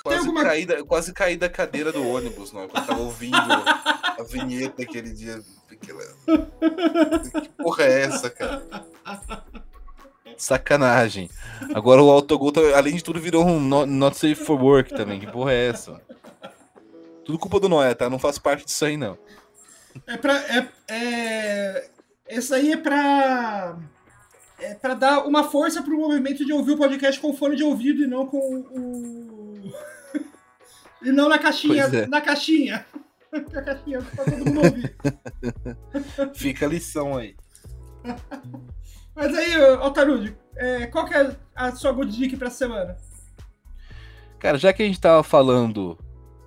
[0.04, 0.44] Quase, alguma...
[0.44, 5.40] caí quase caí da cadeira do ônibus, não, quando tava ouvindo a vinheta aquele dia.
[5.80, 5.94] Que
[7.62, 8.66] porra é essa, cara?
[10.36, 11.30] Sacanagem.
[11.76, 15.20] Agora o autogol, tá, além de tudo, virou um not, not safe for work também.
[15.20, 16.02] Que porra é essa?
[17.30, 18.10] Tudo culpa do Noé, tá?
[18.10, 19.16] Não faço parte disso aí, não.
[20.08, 20.34] É pra.
[20.34, 21.90] É, é...
[22.28, 23.78] Esse aí é pra.
[24.58, 28.02] É pra dar uma força pro movimento de ouvir o podcast com fone de ouvido
[28.02, 29.72] e não com o.
[31.06, 31.84] e não na caixinha.
[31.84, 32.08] É.
[32.08, 32.84] Na caixinha.
[33.32, 34.96] na caixinha pra todo mundo ouvir.
[36.34, 37.36] Fica a lição aí.
[39.14, 42.98] Mas aí, Altarude, é, qual que é a sua good dica pra semana?
[44.40, 45.96] Cara, já que a gente tava falando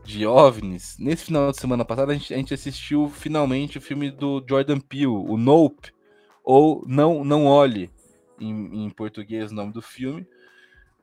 [0.04, 4.10] de OVNIs, nesse final de semana passada a gente, a gente assistiu finalmente o filme
[4.10, 5.92] do Jordan Peele, o Nope,
[6.44, 7.90] ou Não Não Olhe,
[8.40, 10.26] em, em português o nome do filme.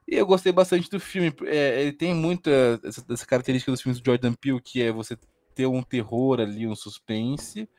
[0.07, 1.31] E eu gostei bastante do filme.
[1.45, 5.17] É, ele tem muita essa, essa, característica dos filmes do Jordan Peele, que é você
[5.53, 7.69] ter um terror ali, um suspense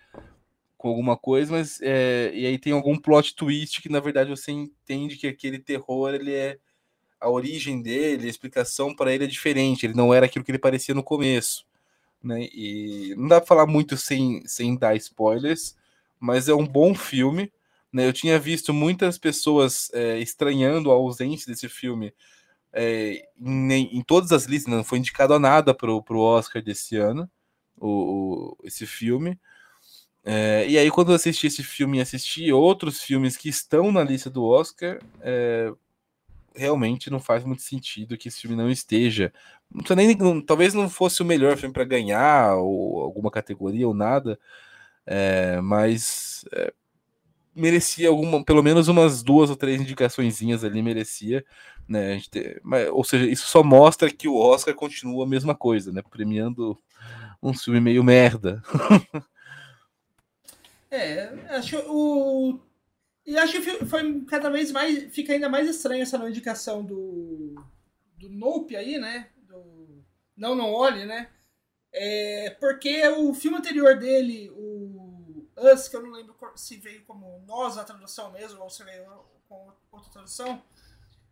[0.79, 4.51] com alguma coisa, mas é, e aí tem algum plot twist que na verdade você
[4.51, 6.59] entende que aquele terror ele é
[7.21, 9.87] a origem dele, a explicação para ele é diferente.
[9.87, 11.65] Ele não era aquilo que ele parecia no começo,
[12.23, 12.49] né?
[12.53, 15.77] E não dá para falar muito sem, sem dar spoilers,
[16.19, 17.53] mas é um bom filme.
[17.93, 18.07] Né?
[18.07, 22.15] Eu tinha visto muitas pessoas é, estranhando a ausência desse filme
[22.73, 26.97] é, em, em, todas as listas, não foi indicado a nada para o Oscar desse
[26.97, 27.29] ano,
[27.77, 29.39] o, o esse filme.
[30.25, 34.05] É, e aí, quando eu assisti esse filme e assisti outros filmes que estão na
[34.05, 35.73] lista do Oscar, é,
[36.61, 39.33] realmente não faz muito sentido que esse filme não esteja.
[39.73, 43.95] Não nem, não, talvez não fosse o melhor filme para ganhar, ou alguma categoria ou
[43.95, 44.39] nada,
[45.07, 46.73] é, mas é,
[47.55, 51.45] merecia alguma, pelo menos umas duas ou três indicaçõezinhas ali, merecia,
[51.89, 52.21] né?
[52.31, 56.03] Ter, mas, ou seja, isso só mostra que o Oscar continua a mesma coisa, né?
[56.11, 56.79] Premiando
[57.43, 58.63] um filme meio merda.
[60.91, 62.61] é, acho o
[63.27, 67.55] e acho que foi cada vez mais fica ainda mais estranha essa indicação do
[68.17, 69.31] do Nope aí, né?
[69.49, 70.05] Do
[70.37, 71.31] Não Não Olhe, né?
[71.93, 77.43] É, porque o filme anterior dele, o Us, que eu não lembro se veio como
[77.47, 79.05] Nós a tradução mesmo, ou se veio
[79.49, 80.63] com outra tradução.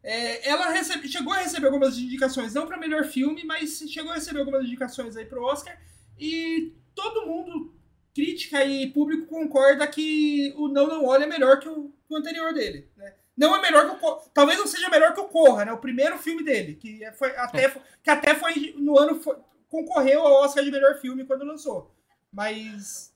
[0.03, 4.15] É, ela recebe, chegou a receber algumas indicações, não para melhor filme, mas chegou a
[4.15, 5.81] receber algumas indicações aí pro Oscar.
[6.19, 7.75] E todo mundo,
[8.15, 12.53] crítica e público, concorda que o Não Não Olha é melhor que o, o anterior
[12.53, 12.89] dele.
[12.97, 13.15] Né?
[13.37, 15.73] Não é melhor que o Talvez não seja melhor que o Corra, né?
[15.73, 17.71] O primeiro filme dele, que foi até,
[18.03, 19.37] que até foi no ano foi,
[19.69, 21.95] concorreu ao Oscar de melhor filme quando lançou.
[22.33, 23.15] Mas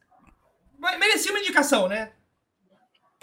[0.79, 2.13] merecia uma indicação, né?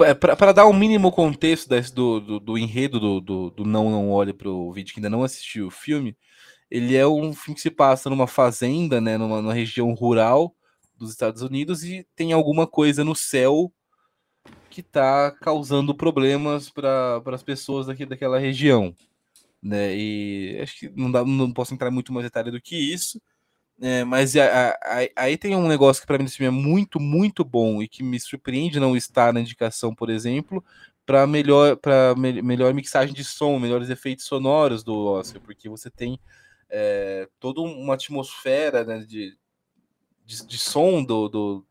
[0.01, 3.89] É, Para dar um mínimo contexto desse, do, do, do, enredo do, do, do Não
[3.89, 6.17] Não Olhe para o vídeo que ainda não assistiu o filme,
[6.69, 10.55] ele é um filme que se passa numa fazenda, né, numa, numa região rural
[10.99, 13.71] dos Estados Unidos e tem alguma coisa no céu
[14.69, 18.95] que está causando problemas para as pessoas daqui, daquela região.
[19.61, 19.95] Né?
[19.95, 23.21] E acho que não, dá, não posso entrar muito mais detalhe do que isso,
[23.81, 24.77] é, mas a, a,
[25.15, 28.19] aí tem um negócio que para mim filme é muito, muito bom e que me
[28.19, 30.63] surpreende não estar na indicação, por exemplo,
[31.05, 31.77] para melhor,
[32.17, 36.19] me, melhor mixagem de som, melhores efeitos sonoros do Oscar, porque você tem
[36.69, 39.37] é, toda uma atmosfera né, de,
[40.29, 41.65] de, de, som do, do,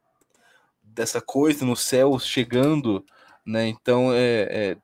[0.82, 3.04] dessa coisa no céu chegando,
[3.46, 3.68] né?
[3.68, 4.76] Então é,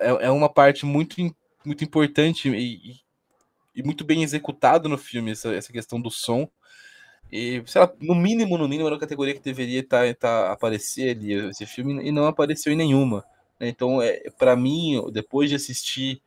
[0.00, 1.16] é, é uma parte muito,
[1.64, 3.00] muito importante e,
[3.74, 6.48] e muito bem executado no filme essa, essa questão do som
[7.32, 10.52] e, sei lá, no mínimo, no mínimo, era uma categoria que deveria estar tá, tá,
[10.52, 13.24] aparecer ali, esse filme, e não apareceu em nenhuma.
[13.58, 13.68] Né?
[13.68, 16.22] Então, é, para mim, depois de assistir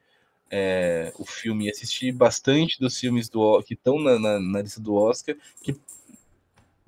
[0.51, 4.81] é, o filme e assistir bastante dos filmes do, que estão na, na, na, lista
[4.81, 5.79] do Oscar, que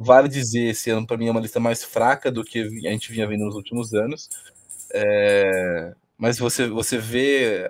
[0.03, 3.11] vale dizer, esse ano para mim é uma lista mais fraca do que a gente
[3.11, 4.29] vinha vendo nos últimos anos.
[4.93, 7.69] É, mas você, você vê.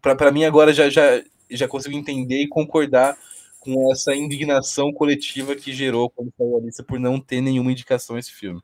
[0.00, 3.16] Para mim, agora já, já, já consigo entender e concordar
[3.60, 8.16] com essa indignação coletiva que gerou quando saiu a lista por não ter nenhuma indicação
[8.16, 8.62] esse filme.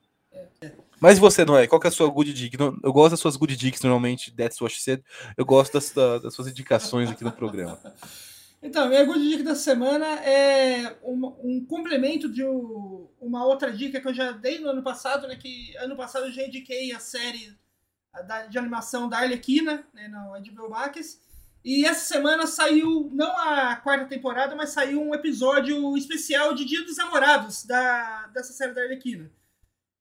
[0.99, 2.57] Mas você, Noé, qual que é a sua good dick?
[2.57, 5.03] Eu gosto das suas good dicks, normalmente, That's What She Said.
[5.35, 7.77] Eu gosto das, das suas indicações aqui no programa.
[8.63, 14.07] Então, minha good dica da semana é um, um complemento de uma outra dica que
[14.07, 15.35] eu já dei no ano passado, né?
[15.35, 17.53] Que ano passado eu já indiquei a série
[18.49, 20.73] de animação da Arlequina, né, no HBO.
[21.65, 26.83] E essa semana saiu, não a quarta temporada, mas saiu um episódio especial de Dia
[26.83, 29.31] dos Namorados da, dessa série da Arlequina.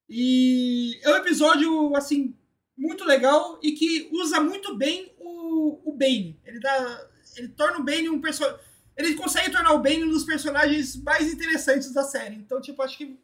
[0.08, 2.36] E é um episódio, assim,
[2.76, 6.38] muito legal e que usa muito bem o, o Bane.
[6.44, 7.08] Ele dá.
[7.36, 8.60] Ele torna o Bane um personagem.
[8.96, 12.36] Ele consegue tornar o Bane um dos personagens mais interessantes da série.
[12.36, 13.18] Então, tipo, acho que.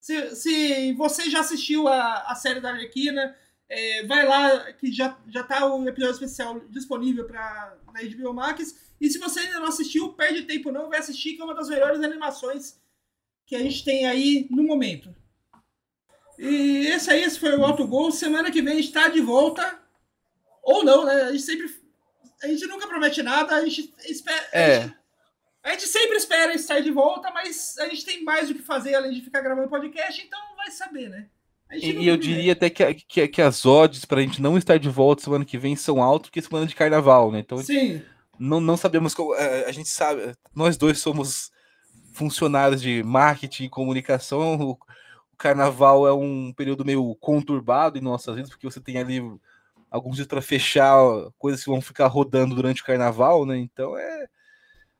[0.00, 3.34] Se, se você já assistiu a, a série da Arlequina,
[3.68, 8.92] é, vai lá, que já, já tá o episódio especial disponível pra, na HBO Max.
[9.00, 11.68] E se você ainda não assistiu, perde tempo não, vai assistir, que é uma das
[11.68, 12.78] melhores animações
[13.46, 15.14] que a gente tem aí no momento.
[16.38, 18.10] E esse aí esse foi o Autogol.
[18.10, 19.80] Semana que vem está de volta.
[20.62, 21.22] Ou não, né?
[21.22, 21.83] A gente sempre.
[22.44, 24.46] A gente nunca promete nada, a gente espera.
[24.52, 24.76] É.
[24.76, 24.96] A gente,
[25.64, 28.94] a gente sempre espera estar de volta, mas a gente tem mais o que fazer
[28.94, 31.26] além de ficar gravando podcast, então vai saber, né?
[31.72, 34.88] E, eu diria até que, que, que as odds para a gente não estar de
[34.88, 37.40] volta semana que vem são altas que semana de carnaval, né?
[37.40, 38.02] Então, Sim.
[38.38, 39.34] Não, não sabemos como.
[39.34, 41.50] É, a gente sabe, nós dois somos
[42.12, 44.56] funcionários de marketing e comunicação.
[44.56, 49.20] O, o carnaval é um período meio conturbado em nossas vidas, porque você tem ali
[49.94, 50.96] alguns dias para fechar
[51.38, 53.56] coisas que vão ficar rodando durante o carnaval, né?
[53.56, 54.26] Então é.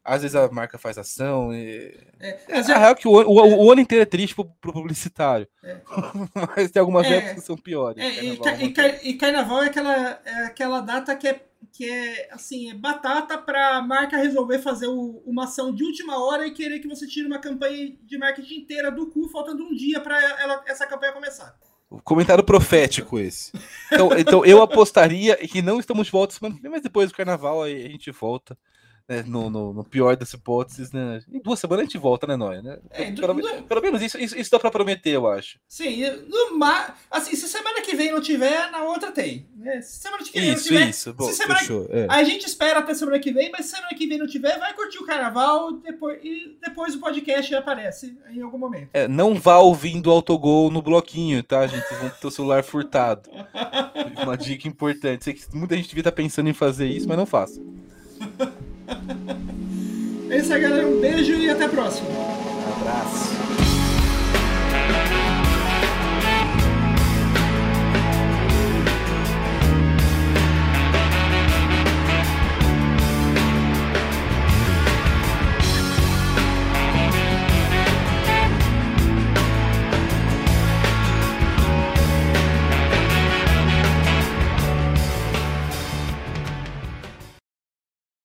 [0.06, 1.52] Às vezes a marca faz ação.
[1.54, 1.96] E...
[2.20, 4.72] É, É, a é- real que o, o, o ano inteiro é triste pro, pro
[4.72, 5.48] publicitário.
[5.62, 5.78] É.
[6.56, 7.14] Mas tem algumas É.
[7.16, 8.04] épocas que são piores.
[8.04, 11.42] É, e, ca- é e ca- e carnaval é aquela, é aquela data que é,
[11.72, 16.22] que é assim, é batata para a marca resolver fazer o- uma ação de última
[16.22, 19.74] hora e querer que você tire uma campanha de marketing inteira do cu, faltando um
[19.74, 21.56] dia para essa campanha começar.
[22.02, 23.52] Comentário profético esse.
[23.92, 27.86] Então, então eu apostaria que não estamos de volta semana mas depois do carnaval aí
[27.86, 28.56] a gente volta.
[29.08, 31.20] Né, no, no- no pior das hipóteses, né?
[31.30, 32.62] Em duas semanas a gente volta, né, Noia?
[32.62, 32.78] Né?
[32.90, 35.58] É, pelo, pelo menos isso, isso, isso dá pra prometer, eu acho.
[35.68, 36.94] Sim, no ma...
[37.10, 39.46] assim, se semana que vem não tiver, na outra tem.
[39.56, 39.80] né?
[39.82, 41.12] Se semana que vem não Isso, tiver, isso.
[41.12, 41.86] Bom, se semana- fechou.
[41.90, 42.06] é.
[42.08, 44.72] A gente espera até semana que vem, mas se semana que vem não tiver, vai
[44.74, 48.88] curtir o carnaval depois, e depois o podcast aparece em algum momento.
[48.94, 51.86] É, não vá ouvindo autogol no bloquinho, tá, gente?
[51.86, 53.28] Vocês vão ter o celular furtado.
[54.22, 55.24] Uma dica importante.
[55.24, 57.60] Sei que muita gente devia estar pensando em fazer isso, mas não faça.
[60.30, 60.86] É isso aí, galera.
[60.86, 62.08] Um beijo e até a próxima.
[62.08, 63.63] Um abraço.